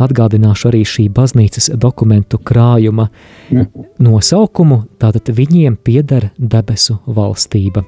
[0.00, 3.10] atgādināšu arī šī baznīcas dokumentu krājuma
[4.00, 4.86] nosaukumu.
[4.96, 7.84] Tātad viņiem pieder debesu valstība.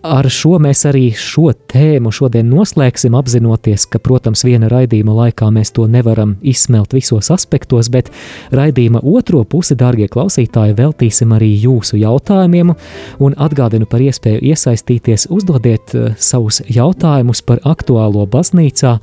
[0.00, 5.74] Ar šo mēs arī šo tēmu šodien noslēgsim, apzinoties, ka, protams, viena raidījuma laikā mēs
[5.76, 8.08] to nevaram izsmelt visos aspektos, bet
[8.56, 12.72] raidījuma otro pusi, dārgie klausītāji, veltīsim arī jūsu jautājumiem
[13.20, 18.96] un atgādinu par iespēju iesaistīties, uzdodiet uh, savus jautājumus par aktuālo baznīcā,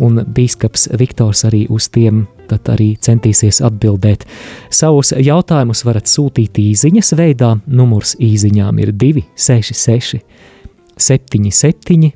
[0.00, 4.24] un bīskaps Viktors arī uz tiem tad arī centīsies atbildēt.
[4.70, 7.54] Savus jautājumus varat sūtīt īsiņas veidā.
[7.66, 10.22] Numurs īsiņām ir 266,
[10.98, 12.12] 77,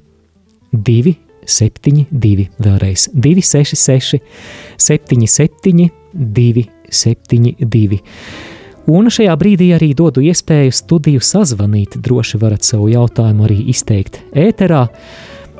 [0.73, 4.23] 272, vēlreiz 266,
[4.81, 8.03] 77, 272.
[8.91, 12.01] Un šajā brīdī arī dodu iespēju studiju sazvanīt.
[12.03, 14.89] Droši varat savu jautājumu arī izteikt ēterā.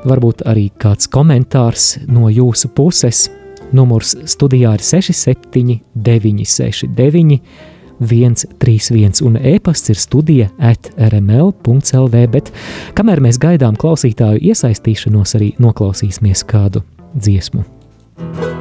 [0.03, 3.29] Varbūt arī kāds komentārs no jūsu puses.
[3.73, 7.41] Numurs studijā ir 67, 969,
[8.03, 12.53] 131 un e-pasts ir studija at rml.clv, bet
[12.99, 16.85] kamēr mēs gaidām klausītāju iesaistīšanos, arī noklausīsimies kādu
[17.15, 17.65] dziesmu.
[18.23, 18.52] mājokļi,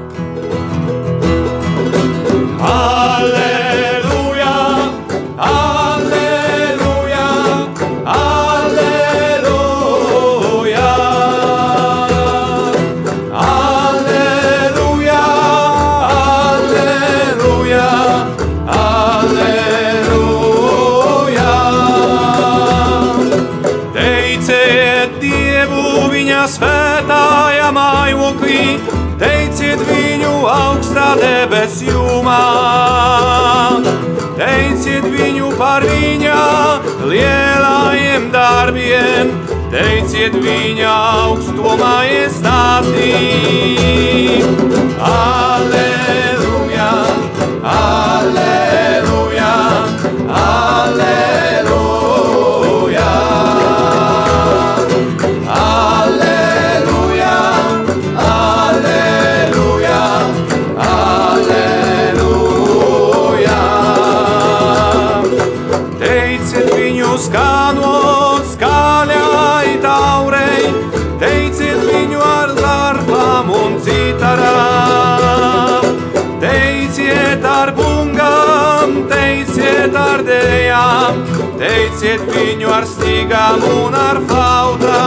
[34.62, 36.34] Teiciet viņu par viņa
[37.10, 39.32] lielajiem darbiem,
[39.74, 40.92] teiciet viņa
[41.24, 43.10] augstumā iestātī.
[45.02, 46.11] Aleluja,
[81.92, 85.01] teiciet viņu ar stīgām un ar flautām.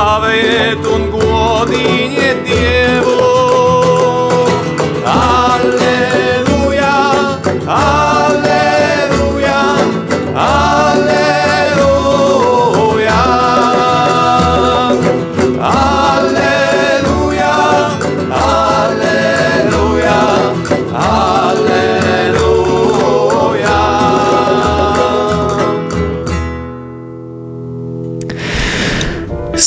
[0.00, 1.02] Slavējiet un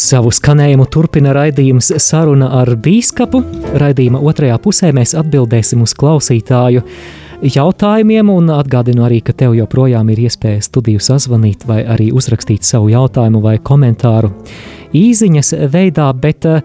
[0.03, 3.39] Savu skanējumu turpina raidījums Saruna ar Bīskapu.
[3.79, 6.81] Raidījuma otrajā pusē mēs atbildēsim uz klausītāju
[7.53, 12.91] jautājumiem, un atgādinu arī, ka tev joprojām ir iespēja studiju sazvanīt vai arī uzrakstīt savu
[12.91, 14.33] jautājumu vai komentāru
[14.99, 16.59] īsiņas veidā, bet uh,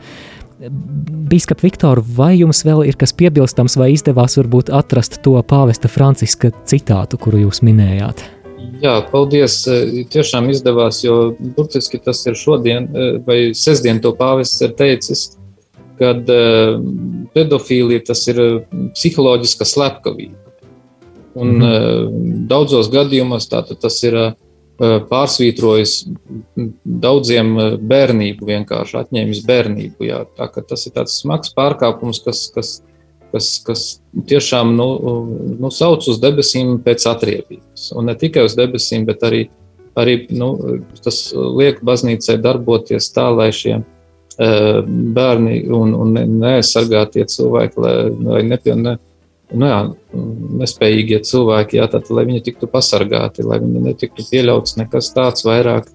[1.30, 6.50] Bīskap Viktor, vai jums vēl ir kas piebilstams, vai izdevās varbūt atrast to pāvesta Franciska
[6.66, 8.26] citātu, kuru jūs minējāt?
[8.82, 9.60] Jā, paldies.
[9.66, 15.24] E, tiešām izdevās, jo burtiski tas ir šodien, e, vai sestdien to pāvests ir teicis,
[15.98, 16.42] kad e,
[17.34, 18.42] pedofīlija tas ir
[18.94, 20.36] psiholoģiska slepkavība.
[21.38, 22.46] Un mm -hmm.
[22.50, 24.16] daudzos gadījumos tātad tas ir
[24.78, 25.92] pārsvītrojis
[26.84, 30.06] daudziem bērnību, vienkārši atņēmis bērnību.
[30.06, 30.24] Jā.
[30.38, 32.82] Tā, tas ir tāds smags pārkāpums, kas, kas
[33.32, 33.84] kas, kas
[34.28, 34.88] tiešām nu,
[35.60, 37.90] nu, sauc uz debesīm pēc atriebības.
[37.98, 39.44] Un ne tikai uz debesīm, bet arī,
[39.98, 40.52] arī nu,
[41.04, 44.80] tas liek baznīcai darboties tā, lai šie uh,
[45.18, 47.94] bērni un, un neaizsargātie cilvēki, lai,
[48.30, 48.96] lai nepie, ne,
[49.52, 49.80] nu, jā,
[50.62, 55.88] nespējīgie cilvēki, jā, tad, lai viņi tiktu pasargāti, lai viņi netiktu pieļauts nekas tāds vairāk,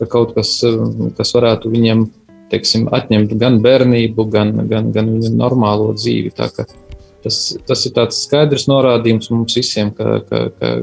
[0.00, 0.54] ka kaut kas,
[1.18, 2.06] kas varētu viņiem
[2.50, 6.32] teiksim, atņemt gan bērnību, gan, gan, gan viņa normālo dzīvi.
[6.34, 7.38] Tas,
[7.68, 10.74] tas ir tāds skaidrs norādījums mums visiem, ka, ka, ka,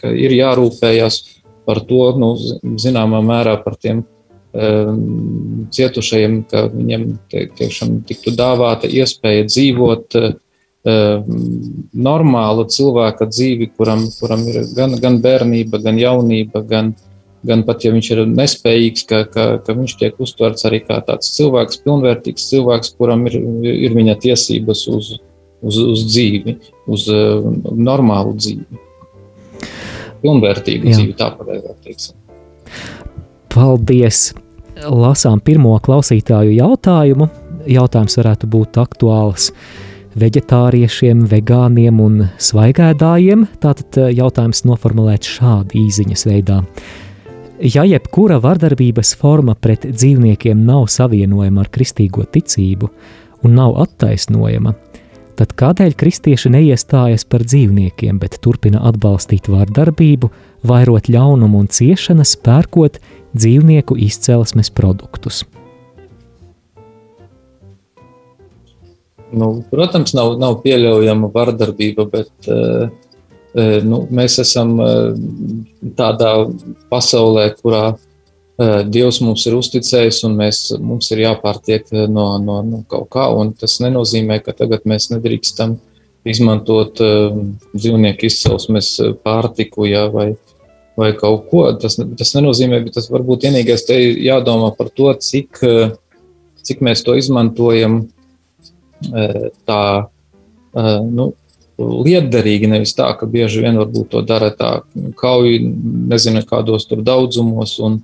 [0.00, 1.20] ka ir jārūpējas
[1.68, 2.32] par to, nu,
[2.80, 11.28] zināmā mērā par tiem um, cietušajiem, ka viņiem tiešām tiktu dāvāta iespēja dzīvot um,
[12.08, 17.07] normālu cilvēka dzīvi, kuram, kuram ir gan, gan bērnība, gan jaunība, gan, uh,
[17.46, 21.30] gan pat ja viņš ir nespējīgs, ka, ka, ka viņš tiek uztverts arī kā tāds
[21.36, 23.38] cilvēks, pilnvērtīgs cilvēks, kuram ir,
[23.70, 25.14] ir viņa tiesības uz,
[25.62, 26.58] uz, uz dzīvi,
[26.90, 28.84] uz uh, normālu dzīvi.
[30.22, 30.96] Pilnvērtīgu Jā.
[30.98, 32.16] dzīvi, tā pareizāk teiksim.
[33.54, 34.32] Paldies!
[34.78, 37.26] Lasām pirmo klausītāju jautājumu.
[37.68, 39.48] Jautājums varētu būt aktuāls
[40.18, 43.46] vegetāriešiem, vegāniem un svaigēdājiem.
[43.62, 46.62] Tātad uh, jautājums noformulēts šādi īziņas veidā.
[47.58, 52.86] Ja jebkura vardarbības forma pret dzīvniekiem nav savienojama ar kristīgo ticību
[53.42, 54.76] un nav attaisnojama,
[55.34, 60.30] tad kādēļ kristieši neiestājas par dzīvniekiem, bet turpina atbalstīt vardarbību,
[60.70, 63.00] vairot ļaunumu un ciešanas, pērkot
[63.34, 65.42] dzīvnieku izcelsmes produktus?
[69.34, 72.86] Nu, protams, nav, nav pieļaujama vardarbība, bet uh,
[73.84, 74.76] nu, mēs esam
[75.98, 76.32] tādā
[76.92, 77.86] pasaulē, kurā
[78.58, 83.28] Dievs mums ir uzticējis, un mēs, mums ir jāpārtiek no, no, no kaut kā.
[83.60, 85.76] Tas nenozīmē, ka tagad mēs nedrīkstam
[86.26, 90.32] izmantot dzīvnieku izcelsmes pārtiku, ja, vai,
[90.98, 91.62] vai kaut ko.
[91.78, 95.62] Tas, tas nenozīmē, ka tas varbūt vienīgais te jādomā par to, cik,
[96.66, 98.00] cik mēs to izmantojam
[99.70, 99.82] tā,
[101.06, 101.30] nu,
[101.78, 104.80] lietderīgi, nevis tā, ka bieži vien varbūt to dara tā
[105.18, 105.60] kauju,
[106.10, 108.00] nezinu, kādos tur daudzumos, un,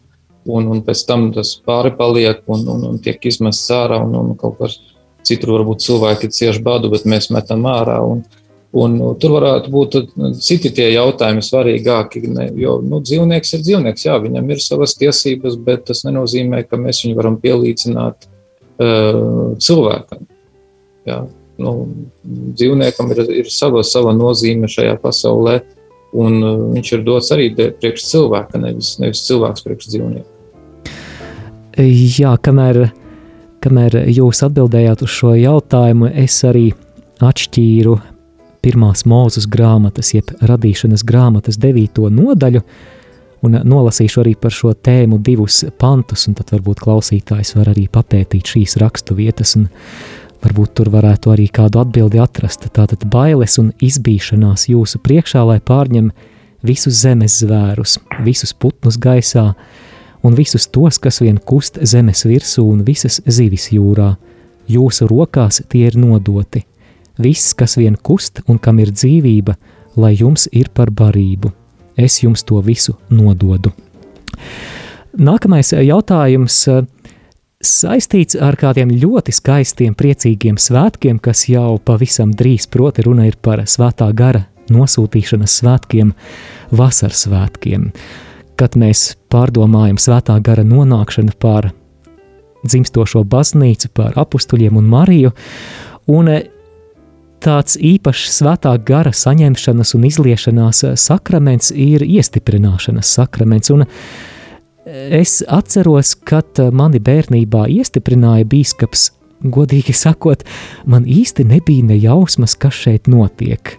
[0.47, 4.39] un, un pēc tam tas pāri paliek un, un, un tiek izmests ārā, un, un
[4.39, 4.79] kaut kas
[5.27, 7.99] citur varbūt cilvēki cieši badu, bet mēs metam ārā.
[8.07, 8.23] Un,
[8.75, 9.99] un tur varētu būt
[10.39, 12.23] citi tie jautājumi svarīgāki,
[12.61, 17.03] jo nu, dzīvnieks ir dzīvnieks, jā, viņam ir savas tiesības, bet tas nenozīmē, ka mēs
[17.07, 20.29] viņu varam pielīdzināt uh, cilvēkam.
[21.09, 21.25] Jā
[21.63, 21.73] nu,
[22.25, 25.59] dzīvniekam ir, ir sava, sava nozīme šajā pasaulē,
[26.15, 30.31] un uh, viņš ir dots arī priekš cilvēka, nevis, nevis cilvēks priekš dzīvnieka.
[31.75, 32.85] Jā, kamēr,
[33.65, 36.69] kamēr jūs atbildējāt uz šo jautājumu, es arī
[37.25, 37.97] atšķīru
[38.65, 42.63] pirmās mūzes grāmatas, jeb radīšanas grāmatas devīto nodaļu,
[43.45, 48.55] un nolasīšu arī par šo tēmu divus pantus, un tad varbūt klausītājs var arī papētīt
[48.55, 49.57] šīs rakstu vietas.
[49.59, 49.69] Un
[50.45, 52.67] Varbūt tur varētu arī kādu atbildi atrast.
[52.77, 56.11] Tātad bailes un izbīšanās jūsu priekšā, lai pārņem
[56.65, 59.55] visus zemes zvērus, visus putnus gaisā
[60.25, 64.15] un visus tos, kas vien kust zemes virsū un visas zivis jūrā.
[64.69, 66.65] Jūsu rokās tie ir nodoti.
[67.21, 69.57] Viss, kas vien kust un kam ir dzīvība,
[69.97, 71.53] lai jums ir par barību.
[71.97, 73.71] Es jums to visu nododu.
[75.15, 76.65] Nākamais jautājums
[77.69, 83.65] saistīts ar kādiem ļoti skaistiem, priecīgiem svētkiem, kas jau pavisam drīz, proti, runa ir par
[83.69, 86.13] svētā gara nosūtīšanas svētkiem,
[86.75, 87.91] vasaras svētkiem,
[88.61, 91.73] kad mēs pārdomājam svētā gara nonākšanu pār
[92.65, 95.33] dzimstošo baznīcu, pār apstuļiem un Mariju,
[96.09, 96.31] un
[97.45, 103.85] tāds īpašs svētā gara saņemšanas un izliešanās sakraments ir iestiprināšanas sakraments, un
[104.87, 109.11] Es atceros, kad eh, mani bērnībā iestiprināja biskups.
[109.45, 110.41] Godīgi sakot,
[110.89, 113.75] man īsti nebija ne jausmas, kas šeit notiek.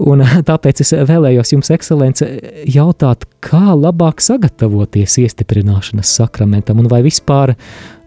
[0.00, 2.26] Un tāpēc es vēlējos jums, ekscelence,
[2.68, 7.54] jautāt, kā labāk sagatavoties iestiprināšanas sakramentam, un vai vispār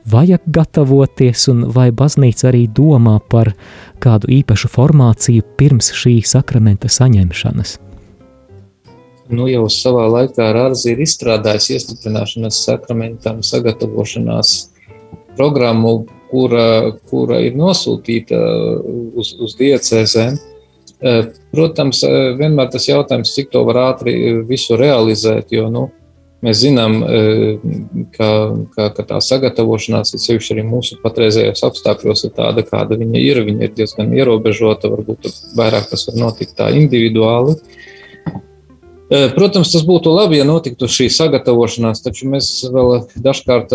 [0.09, 3.55] vajag gatavoties, un vai baznīca arī domā par
[4.03, 7.79] kādu īpašu formāciju pirms šī sakramenta saņemšanas
[9.31, 14.53] nu, jau savā laikā Rārzi ir izstrādājis iestiprināšanas sakramentam sagatavošanās
[15.37, 18.39] programmu, kura, kura ir nosūtīta
[19.15, 20.39] uz, uz diecēzēm.
[21.03, 24.15] Eh, protams, eh, vienmēr tas jautājums, cik to var ātri
[24.47, 25.83] visu realizēt, jo nu,
[26.43, 28.29] mēs zinām, eh, ka,
[28.75, 33.43] ka, ka tā sagatavošanās, sevišķi arī mūsu patreizējos apstākļos, ir tāda, kāda viņa ir.
[33.43, 35.27] Viņa ir diezgan ierobežota, varbūt
[35.59, 37.57] vairāk tas var notikt tā individuāli.
[37.57, 37.82] Uh,
[39.13, 43.73] Protams, tas būtu labi, ja notiktu šī sagatavošanās, taču mēs vēl dažkārt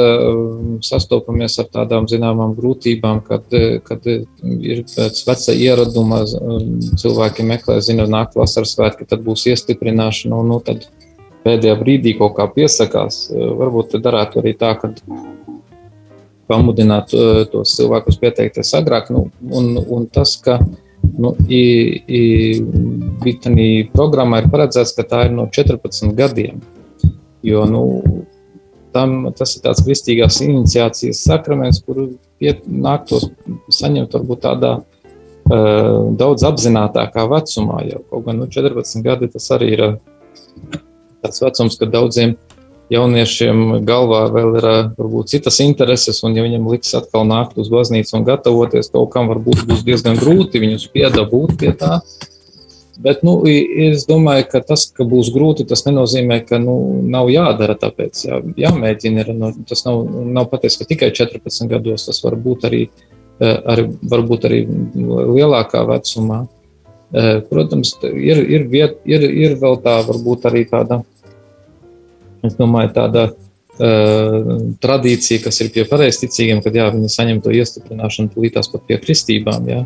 [0.83, 3.47] sastopamies ar tādām zināmām grūtībām, kad,
[3.87, 6.25] kad ir pēc veca ieraduma
[6.99, 10.89] cilvēki meklē, zina, nāk vasaras svētki, tad būs iestiprināšana, un nu, tad
[11.47, 13.29] pēdējā brīdī kaut kā piesakās.
[13.31, 14.91] Varbūt darētu arī tā, ka
[16.51, 17.15] pamudināt
[17.53, 20.59] tos cilvēkus pieteikties agrāk, nu, un, un tas, ka
[21.17, 21.63] Nu, i,
[22.07, 22.23] i,
[23.25, 26.61] Vitani programmā ir paredzēts, ka tā ir no 14 gadiem.
[27.47, 27.83] Jo nu,
[28.95, 32.11] tam, tas ir tāds kristīgās iniciācijas sakraments, kuru
[32.69, 33.29] nāktos
[33.75, 37.83] saņemt varbūt tādā uh, daudz apzinātākā vecumā.
[37.89, 39.85] Jau kaut gan nu, 14 gadi tas arī ir
[41.23, 42.37] tāds vecums, kad daudziem
[42.93, 44.67] jauniešiem galvā vēl ir
[44.97, 49.29] varbūt citas intereses, un ja viņam liks atkal nākt uz baznīcu un gatavoties kaut kam,
[49.33, 52.01] varbūt būs diezgan grūti viņus piedabūt pie tā.
[52.99, 56.75] Bet nu, es domāju, ka tas, ka būs grūti, tas nenozīmē, ka nu,
[57.07, 57.77] nav jādara.
[57.79, 59.23] Tāpēc jā, jāmēģina.
[59.23, 62.81] Ir, nu, tas nav, nav patiesi, ka tikai 14 gados tas var būt arī,
[63.39, 64.65] arī, varbūt arī
[65.07, 66.41] lielākā vecumā.
[67.53, 70.99] Protams, ir, ir, viet, ir, ir vēl tā, varbūt arī tāda
[72.47, 74.51] Es domāju, tāda uh,
[74.83, 79.69] tradīcija, kas ir pie pareizticīgiem, kad jā, viņi saņem to iestiprināšanu tūlītās pat pie kristībām.
[79.71, 79.85] Jā.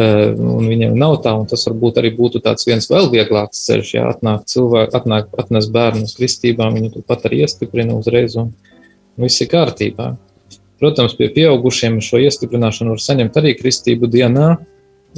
[0.00, 3.92] Uh, un viņiem nav tā, un tas varbūt arī būtu tāds viens vēl vieglāks ceļš,
[3.96, 8.52] ja atnāk cilvēki, atnāk, atnes bērnu uz kristībām, viņi turpat arī iestiprina uzreiz, un
[9.20, 10.14] viss ir kārtībā.
[10.80, 14.54] Protams, pie pieaugušiem šo iestiprināšanu var saņemt arī kristību dienā,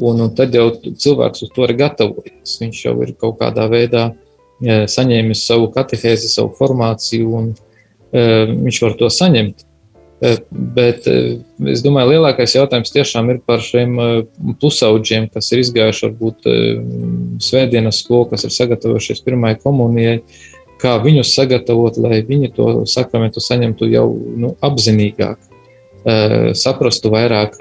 [0.02, 2.56] un, un tad jau cilvēks uz to ir gatavojies.
[2.64, 4.31] Viņš jau ir kaut kādā veidā uh,
[4.62, 7.52] saņēmis savu katehēzi, savu formāciju, un
[8.12, 9.66] viņš var to saņemt.
[10.52, 13.96] Bet es domāju, lielākais jautājums tiešām ir par šiem
[14.62, 16.46] pusauģiem, kas ir izgājuši varbūt
[17.42, 20.20] svētdienas skolu, kas ir sagatavojušies pirmajai komunijai.
[20.82, 25.38] Kā viņus sagatavot, lai viņi to sakramentu saņemtu jau nu, apzinīgāk,
[26.58, 27.58] saprastu vairāk,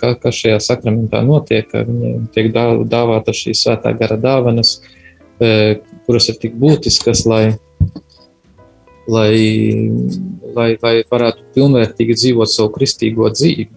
[0.00, 4.78] ka, kas šajā sakramentā notiek, ka viņiem tiek dāvāta šīs svētā gara dāvanas,
[6.06, 7.44] kuras ir tik būtiskas, lai
[9.10, 9.34] lai,
[10.54, 13.68] lai, lai varētu pilnvērtīgi dzīvot savu kristīgo dzīvi.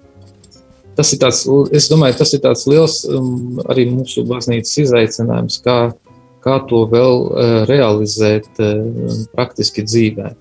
[0.98, 1.42] Tas ir tāds,
[1.74, 5.78] es domāju, tas ir tāds liels um, arī mūsu baznīcas izaicinājums, kā,
[6.46, 8.84] kā to vēl uh, realizēt uh,
[9.34, 10.36] praktiski dzīvē.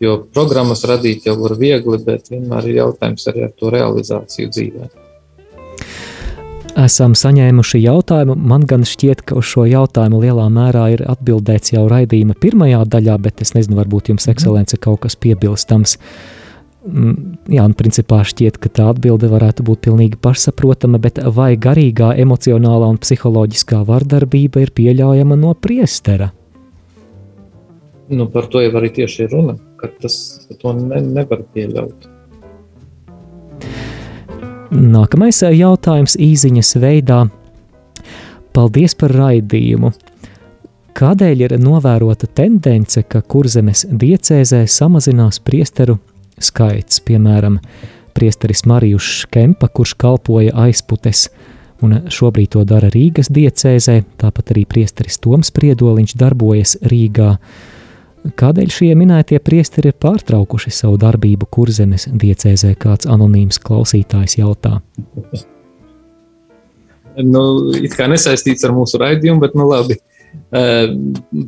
[0.00, 4.88] Jo programmas radīt jau var viegli, bet vienmēr ir jautājums arī ar to realizāciju dzīvē
[6.84, 8.36] esam saņēmuši jautājumu.
[8.36, 13.16] Man gan šķiet, ka uz šo jautājumu lielā mērā ir atbildēts jau raidījuma pirmajā daļā,
[13.22, 14.36] bet es nezinu, varbūt jums, mhm.
[14.36, 15.96] ekscelence, kaut kas piebilstams.
[16.80, 17.16] Mm,
[17.52, 22.88] jā, un principā šķiet, ka tā atbilde varētu būt pilnīgi pašsaprotama, bet vai garīgā, emocionālā
[22.88, 26.30] un psiholoģiskā vardarbība ir pieļaujama no priestera?
[28.10, 30.16] Nu, par to jau arī tieši runa, ka tas
[30.56, 32.08] to ne, nevar pieļaut.
[34.70, 37.24] Nākamais eh, jautājums īsiņas veidā.
[38.54, 39.90] Paldies par raidījumu!
[40.94, 45.96] Kādēļ ir novērota tendence, ka kurzemes diecēzē samazinās priesteru
[46.38, 47.58] skaits, piemēram,
[48.14, 51.28] priesteris Marijus Kempa, kurš kalpoja aizputes,
[51.82, 57.36] un šobrīd to dara Rīgas diecēzē, tāpat arī priesteris Toms Priedoliņš darbojas Rīgā.
[58.20, 64.76] Kādēļ šie minētie priesteri ir pārtraukuši savu darbību kurzemes diecēzē, kāds anonīms klausītājs jautā?
[67.20, 67.42] Nu,
[67.80, 69.96] it kā nesaistīts ar mūsu raidījumu, bet nu labi.
[69.96, 70.92] Uh,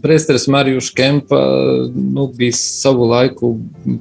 [0.02, 1.38] Priesteris Marijus Kempa
[1.94, 3.52] nu, bija savu laiku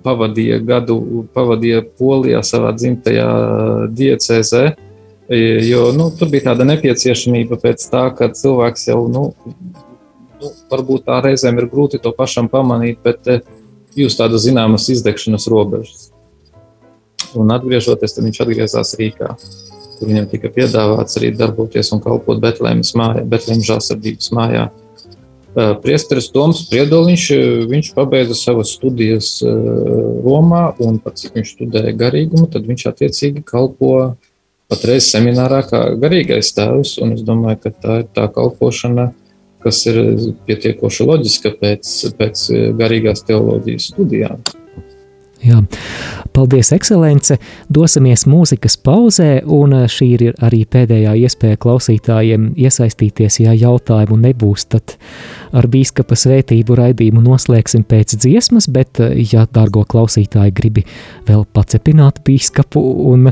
[0.01, 3.27] pavadīja gadu, pavadīja Polijā savā dzimtajā
[3.97, 4.63] diecēzē,
[5.67, 9.27] jo nu, tur bija tāda nepieciešamība pēc tā, ka cilvēks jau nu,
[10.41, 13.41] nu, varbūt tā reizēm ir grūti to pašam pamanīt, bet eh,
[13.97, 16.09] jūs tādas zināmas izdegšanas robežas.
[17.37, 19.31] Un atgriežoties, tad viņš atgriezās Rīgā,
[19.97, 24.65] kur viņam tika piedāvāts arī darboties un kalpot Betlēmas mājā, Betlēmas žāsardības mājā.
[25.51, 31.95] Eh, priesteris Toms Priedoliņš, eh, viņš pabeidza savas studijas Romā, un pat cik viņš studēja
[31.97, 34.15] garīgumu, tad viņš attiecīgi kalpo
[34.71, 39.11] patreiz seminārā kā garīgais tēvs, un es domāju, ka tā ir tā kalpošana,
[39.63, 39.99] kas ir
[40.47, 42.47] pietiekoši loģiska pēc, pēc
[42.79, 44.41] garīgās teoloģijas studijām.
[45.41, 45.57] Jā.
[46.35, 47.35] Paldies, ekscelence!
[47.73, 54.95] Dosimies mūzikas pauzē, un šī ir arī pēdējā iespēja klausītājiem iesaistīties, ja jautājumu nebūs, tad
[55.57, 60.85] ar bīskapa svētību raidījumu noslēgsim pēc dziesmas, bet, ja, dārgo klausītāji, gribi
[61.27, 63.31] vēl pacepināt bīskapu un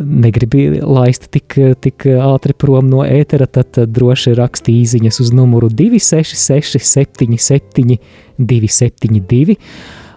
[0.00, 6.80] negribi laist tik, tik ātri prom no ētera, tad droši raksti īziņas uz numuru 266
[6.80, 8.00] 77
[8.40, 9.60] 272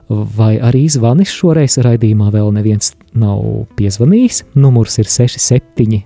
[0.10, 4.43] vai arī zvanis šoreiz raidījumā vēl neviens nav piezvanījis.
[4.56, 6.04] Numurs ir 67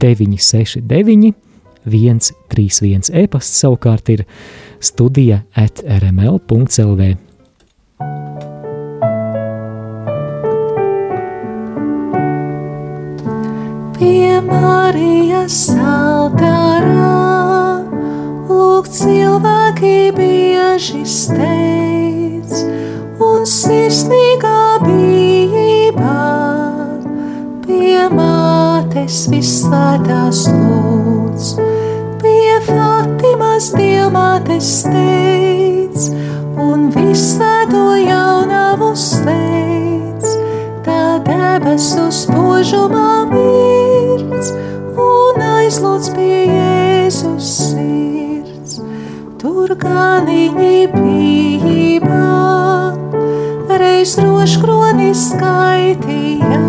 [0.00, 1.34] 969
[1.86, 4.24] 131 e-pasts savukārt ir
[4.80, 7.14] studija at rml.lv.
[14.00, 17.16] Pie Marijas altāra
[18.48, 22.64] lūk cilvēki bieži steidz,
[23.20, 26.20] un sirsnīgā bijībā
[27.66, 31.50] pie mātes visvētās lūdz,
[32.22, 36.08] pie Fatimas dievmātes steidz
[36.60, 40.36] un visvēto jaunavu steidz,
[40.86, 44.54] tā debesu spožumā mirds
[44.96, 48.80] un aizlūdz pie Jēzus sirds.
[49.40, 52.59] Tur ganiņi bijībā
[54.00, 56.60] reiz rožkroni skaitīja,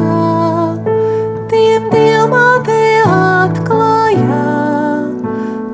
[1.48, 4.48] tiem dievmāte atklāja,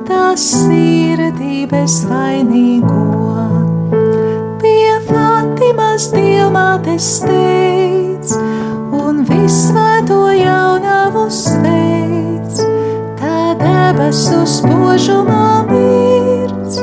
[0.06, 3.08] tas sirdī bez vainīgo.
[4.62, 8.38] Pie Fatimas dievmātes steidz
[8.94, 12.62] un visvēto jaunavu sveic,
[13.18, 16.78] tā debesu spožumā mirds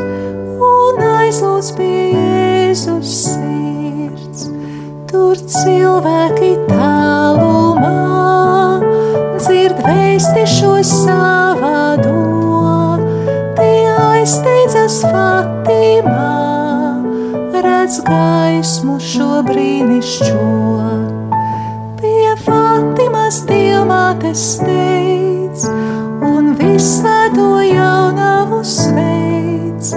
[0.59, 3.15] un aizlūdz pie Jēzus
[5.15, 7.91] tur cilvēki tālumā
[9.37, 12.15] dzird vēsti šo savādo,
[13.55, 16.33] tie aizsteidzas Fatimā,
[17.63, 20.43] redz gaismu šo brīnišķo.
[23.49, 25.63] dievmātes steidz,
[26.27, 29.93] un visvēto jaunavu sveic,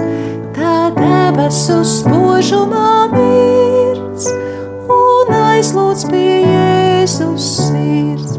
[0.55, 3.68] tā debesu spožumā mirts,
[5.29, 8.37] un aizlūdz pie Jēzus sirds.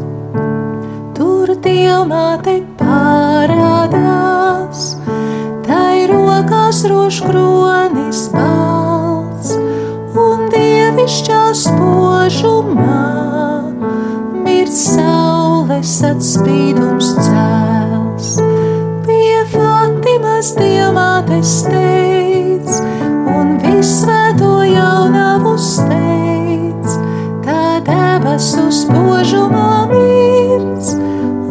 [1.15, 4.79] Tur dievmāte parādās,
[5.67, 9.49] tai rokās rožkronis balts,
[10.19, 12.99] un dievišķā spožumā
[14.43, 18.33] mirts saules atspīdums cēls.
[19.07, 21.80] Pie Fatimas dievmātes steidz,
[28.41, 30.95] debesu spožumā mirts,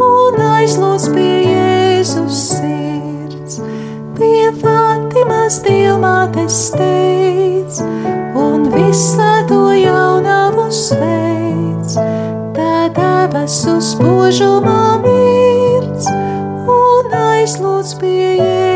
[0.03, 3.61] un aizlūdz pie Jēzus sirds.
[4.18, 7.78] Pie Fatimas dievmātes steidz,
[8.34, 11.95] un visvēto jaunavu sveic,
[12.59, 18.70] tā debesu spožumā mirts, un aizlūdz pie Jēzus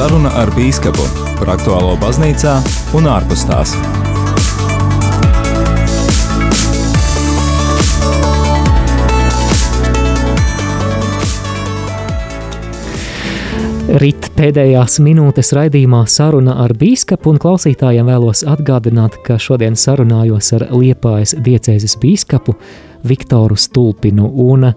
[0.00, 1.04] Saruna ar Bīskapu
[1.36, 2.54] par aktuālo baznīcā
[2.96, 3.74] un ārpus tās.
[14.00, 20.70] Rīt pēdējās minūtes raidījumā saruna ar bīskapu un klausītājiem vēlos atgādināt, ka šodien sarunājos ar
[20.72, 22.56] Liepājas diecēzes bīskapu
[23.04, 24.70] Viktoru Stulpinu un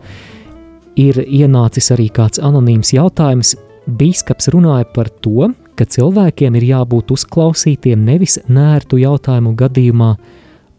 [1.00, 3.56] ir ienācis arī kāds anonīms jautājums.
[3.84, 10.14] Bīskaps runāja par to, ka cilvēkiem ir jābūt uzklausītiem nevis nērtu jautājumu gadījumā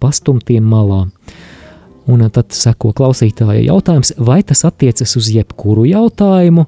[0.01, 1.05] pastumtiem malā.
[2.09, 6.67] Un tad seko klausītāja jautājums, vai tas attiecas uz jebkuru jautājumu,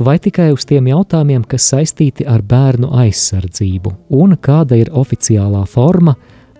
[0.00, 6.16] vai tikai uz tiem jautājumiem, kas saistīti ar bērnu aizsardzību, un kāda ir oficiālā forma,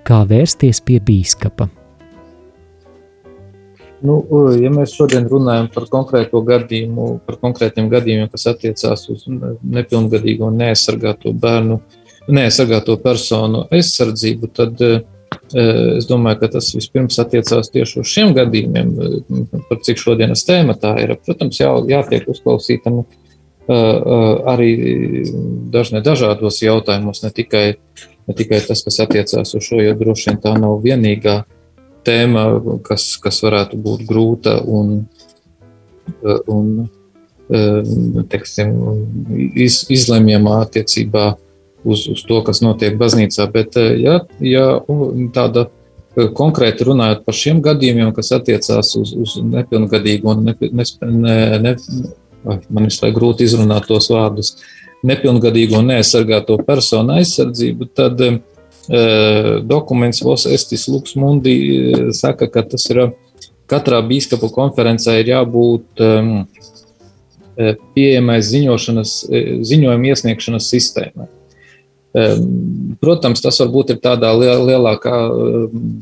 [0.09, 1.69] kā vērsties pie bīskapa.
[4.03, 4.19] Nu,
[4.59, 10.59] ja mēs šodien runājam par konkrēto gadījumu, par konkrētiem gadījumiem, kas attiecās uz nepilngadīgo un
[10.59, 11.79] neaizsargāto bērnu,
[12.35, 14.99] neaizsargāto personu aizsardzību, tad uh,
[15.53, 18.93] es domāju, ka tas vispirms attiecās tieši uz šiem gadījumiem,
[19.71, 21.15] par cik šodienas tēma tā ir.
[21.23, 23.09] Protams, jā, jātiek uzklausītam uh,
[24.51, 24.73] arī
[25.73, 27.67] dažne dažādos jautājumos, ne tikai,
[28.27, 31.45] ne tikai tas, kas attiecās uz šo, jo droši vien tā nav vienīgā
[32.07, 32.47] tēma,
[32.87, 35.05] kas, kas varētu būt grūta un,
[36.51, 36.73] un
[38.33, 38.75] teiksim,
[39.55, 41.33] iz, izlemjamā attiecībā
[41.85, 43.49] uz, uz to, kas notiek baznīcā.
[43.55, 44.67] Bet, ja, ja
[45.35, 45.69] tāda
[46.37, 51.75] konkrēti runājot par šiem gadījumiem, kas attiecās uz, uz nepilngadīgu un ne, ne, ne,
[52.45, 54.57] man ir grūti izrunāt tos vārdus,
[55.09, 58.37] nepilngadīgo un neaizsargāto personu aizsardzību, tad uh,
[59.69, 61.55] dokuments Vos Estis Lux Mundi
[62.17, 63.05] saka, ka tas ir
[63.71, 66.33] katrā bīskapu konferencē ir jābūt um,
[67.95, 71.29] pieejamai ziņojuma iesniegšanas sistēmai.
[73.01, 75.15] Protams, tas varbūt ir tādā lielākā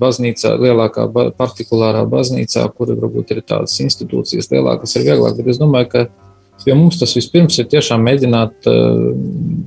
[0.00, 1.06] baznīcā, lielākā
[1.38, 5.38] partikulārā baznīcā, kur varbūt ir tādas institūcijas lielākas, ir vieglāk.
[5.38, 6.00] Bet es domāju, ka
[6.64, 8.66] pie mums tas vispirms ir tiešām mēģināt,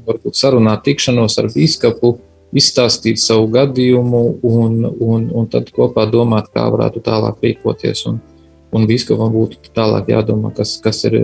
[0.10, 2.18] varbūt sarunāt tikšanos ar bīskapu,
[2.58, 8.06] izstāstīt savu gadījumu un, un, un tad kopā domāt, kā varētu tālāk rīkoties.
[8.12, 8.20] Un,
[8.74, 11.20] un biskupam būtu tālāk jādomā, kas, kas ir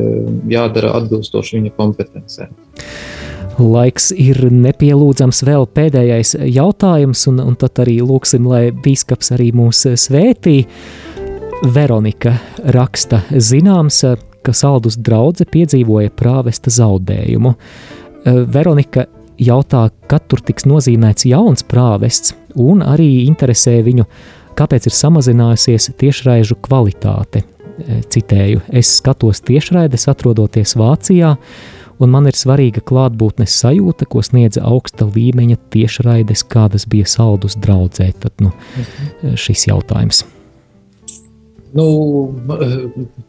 [0.49, 2.53] jādara atbilstoši viņa kompetencēm.
[3.59, 9.83] Laiks ir nepielūdzams vēl pēdējais jautājums, un, un tad arī lūksim, lai biskups arī mūs
[9.99, 10.61] svētī.
[11.75, 12.37] Veronika
[12.71, 14.05] raksta zināms,
[14.45, 17.51] ka saldus draudze piedzīvoja prāvesta zaudējumu.
[18.53, 19.09] Veronika
[19.39, 24.05] jautā, kad tur tiks nozīmēts jauns prāvests, un arī interesē viņu,
[24.59, 27.43] kāpēc ir samazinājusies tiešraižu kvalitāte.
[27.79, 31.35] E, citēju, es skatos tiešraides atrodoties Vācijā,
[31.99, 38.11] un man ir svarīga klātbūtnes sajūta, ko sniedza augsta līmeņa tiešraides, kādas bija saldus draudzē.
[38.19, 39.39] Tad nu, mhm.
[39.39, 40.25] šis jautājums.
[41.69, 41.85] Nu,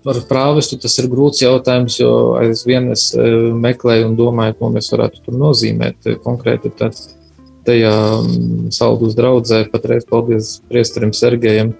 [0.04, 4.88] par prāvestu tas ir grūts jautājums, jo aizvien es e, meklēju un domāju, ko mēs
[4.94, 6.08] varētu tur nozīmēt.
[6.24, 6.96] Konkrēti, tad
[7.68, 7.92] tajā
[8.72, 11.74] saldus draudzē patreiz paldies priesterim Sergejam,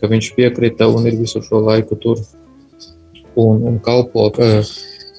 [0.00, 2.22] ka viņš piekrita un ir visu šo laiku tur
[3.36, 4.30] un, un kalpo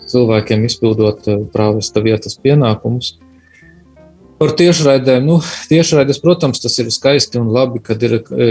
[0.08, 3.18] cilvēkiem izpildot prāvesta vietas pienākumus.
[4.38, 5.26] Par tiešraidēm.
[5.26, 5.40] Nu,
[5.72, 8.50] tiešraides, protams, tas ir skaisti un labi, kad ir e,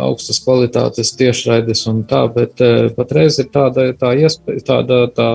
[0.00, 5.28] augstas kvalitātes tiešraides un tā, bet e, patreiz ir tāda, tā iespēja, tāda tā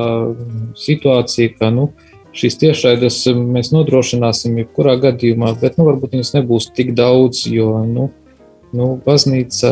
[0.82, 1.92] situācija, ka nu,
[2.36, 8.10] šīs tiešraides mēs nodrošināsim jebkurā gadījumā, bet nu, varbūt viņas nebūs tik daudz, jo nu,
[8.76, 9.70] nu, baznīca,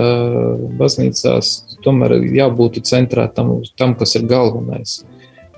[0.77, 5.01] baznīcās tomēr jābūt centrētam uz tam, kas ir galvenais.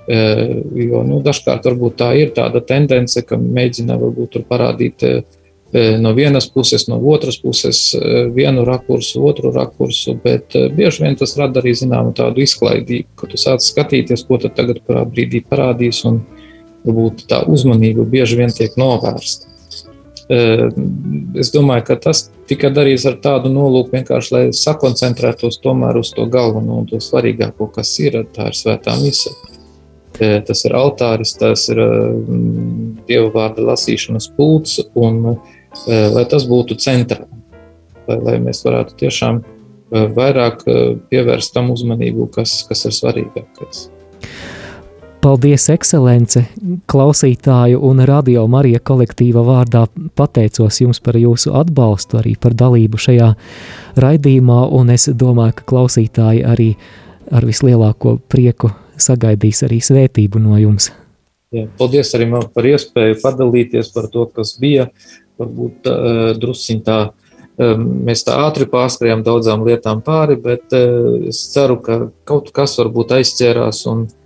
[0.06, 1.66] Jo nu, dažkārt
[1.98, 5.14] tā ir tāda tendence, ka mēģina varbūt parādīt e,
[5.98, 7.80] no vienas puses, no otras puses,
[8.34, 13.40] vienu rakursu, otru rakursu, bet bieži vien tas rada arī zināmu tādu izklaidību, ka tu
[13.40, 16.22] sāc skatīties, ko tad tagad kurā brīdī parādīs, un
[16.86, 19.50] varbūt tā uzmanība bieži vien tiek novērsta.
[20.26, 26.26] Es domāju, ka tas tika darīts ar tādu nolūku, vienkārši lai sakoncentrētos tomēr uz to
[26.30, 29.55] galveno un to svarīgāko, kas ir tā ir svētā misija.
[30.16, 31.80] Tas ir altāris, tas ir
[33.08, 35.36] dieva vārda lasīšanas pults, un
[35.86, 37.26] lai tas būtu centrā,
[38.08, 39.42] lai, lai mēs varētu tiešām
[40.16, 40.64] vairāk
[41.10, 43.90] pievērst tam uzmanību, kas, kas ir svarīgākais.
[45.26, 46.44] Paldies, ekscelence,
[46.86, 53.32] klausītāju un radio Marija kolektīva vārdā pateicos jums par jūsu atbalstu, arī par dalību šajā
[53.98, 56.68] raidījumā, un es domāju, ka klausītāji arī
[57.34, 58.70] ar vislielāko prieku
[59.00, 60.90] sagaidīs arī svētību no jums.
[61.54, 64.88] Jā, paldies arī man par iespēju padalīties par to, kas bija.
[65.40, 66.98] Varbūt uh, drusciņ tā,
[67.56, 73.12] mēs tā ātri pārskrējām daudzām lietām pāri, bet uh, es ceru, ka kaut kas varbūt
[73.18, 74.24] aizķērās un uh,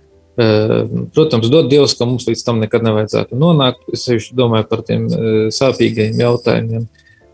[1.13, 3.83] Protams, dod Dievs, ka mums līdz tam nekad nevajadzētu nonākt.
[3.93, 5.07] Es domāju par tiem
[5.51, 6.87] sāpīgajiem jautājumiem.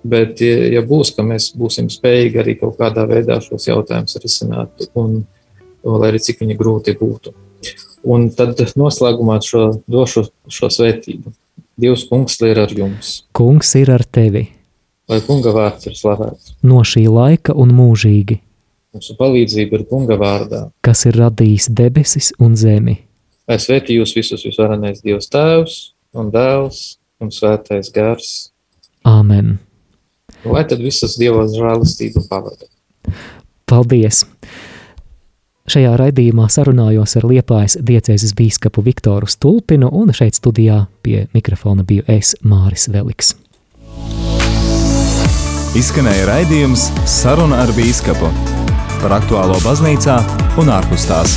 [0.07, 5.19] Bet, ja būs, ka mēs būsim spējīgi arī kaut kādā veidā šos jautājumus risināt, un,
[5.19, 5.23] un
[5.95, 7.33] lai arī cik viņi grūti būtu.
[8.07, 11.33] Un tad noslēgumā šo, došu šo svētību.
[11.77, 13.21] Dievs, kungs, ir ar jums.
[13.37, 14.47] Kungs ir ar tevi.
[15.07, 16.57] Lai kunga vārds ir slavēts.
[16.67, 18.41] No šī laika un mūžīgi.
[18.97, 22.95] Mūsu palīdzība ir Kunga vārdā, kas ir radījis debesis un zemi.
[23.47, 25.75] Lai svētī jūs visus visvarenais Dievs Tēvs
[26.17, 28.49] un Dēls un Svētais Gars.
[29.07, 29.59] Āmen.
[30.47, 32.67] Lai tad visas Dieva žēlastība pavada.
[33.69, 34.23] Paldies!
[35.67, 42.05] Šajā raidījumā sarunājos ar Liepājas diecēzes bīskapu Viktoru Stulpinu un šeit studijā pie mikrofona biju
[42.07, 43.33] es Māris Veliks.
[45.75, 48.31] Izskanēja raidījums Saruna ar bīskapu
[49.01, 50.21] par aktuālo baznīcā
[50.63, 51.35] un ārpus tās.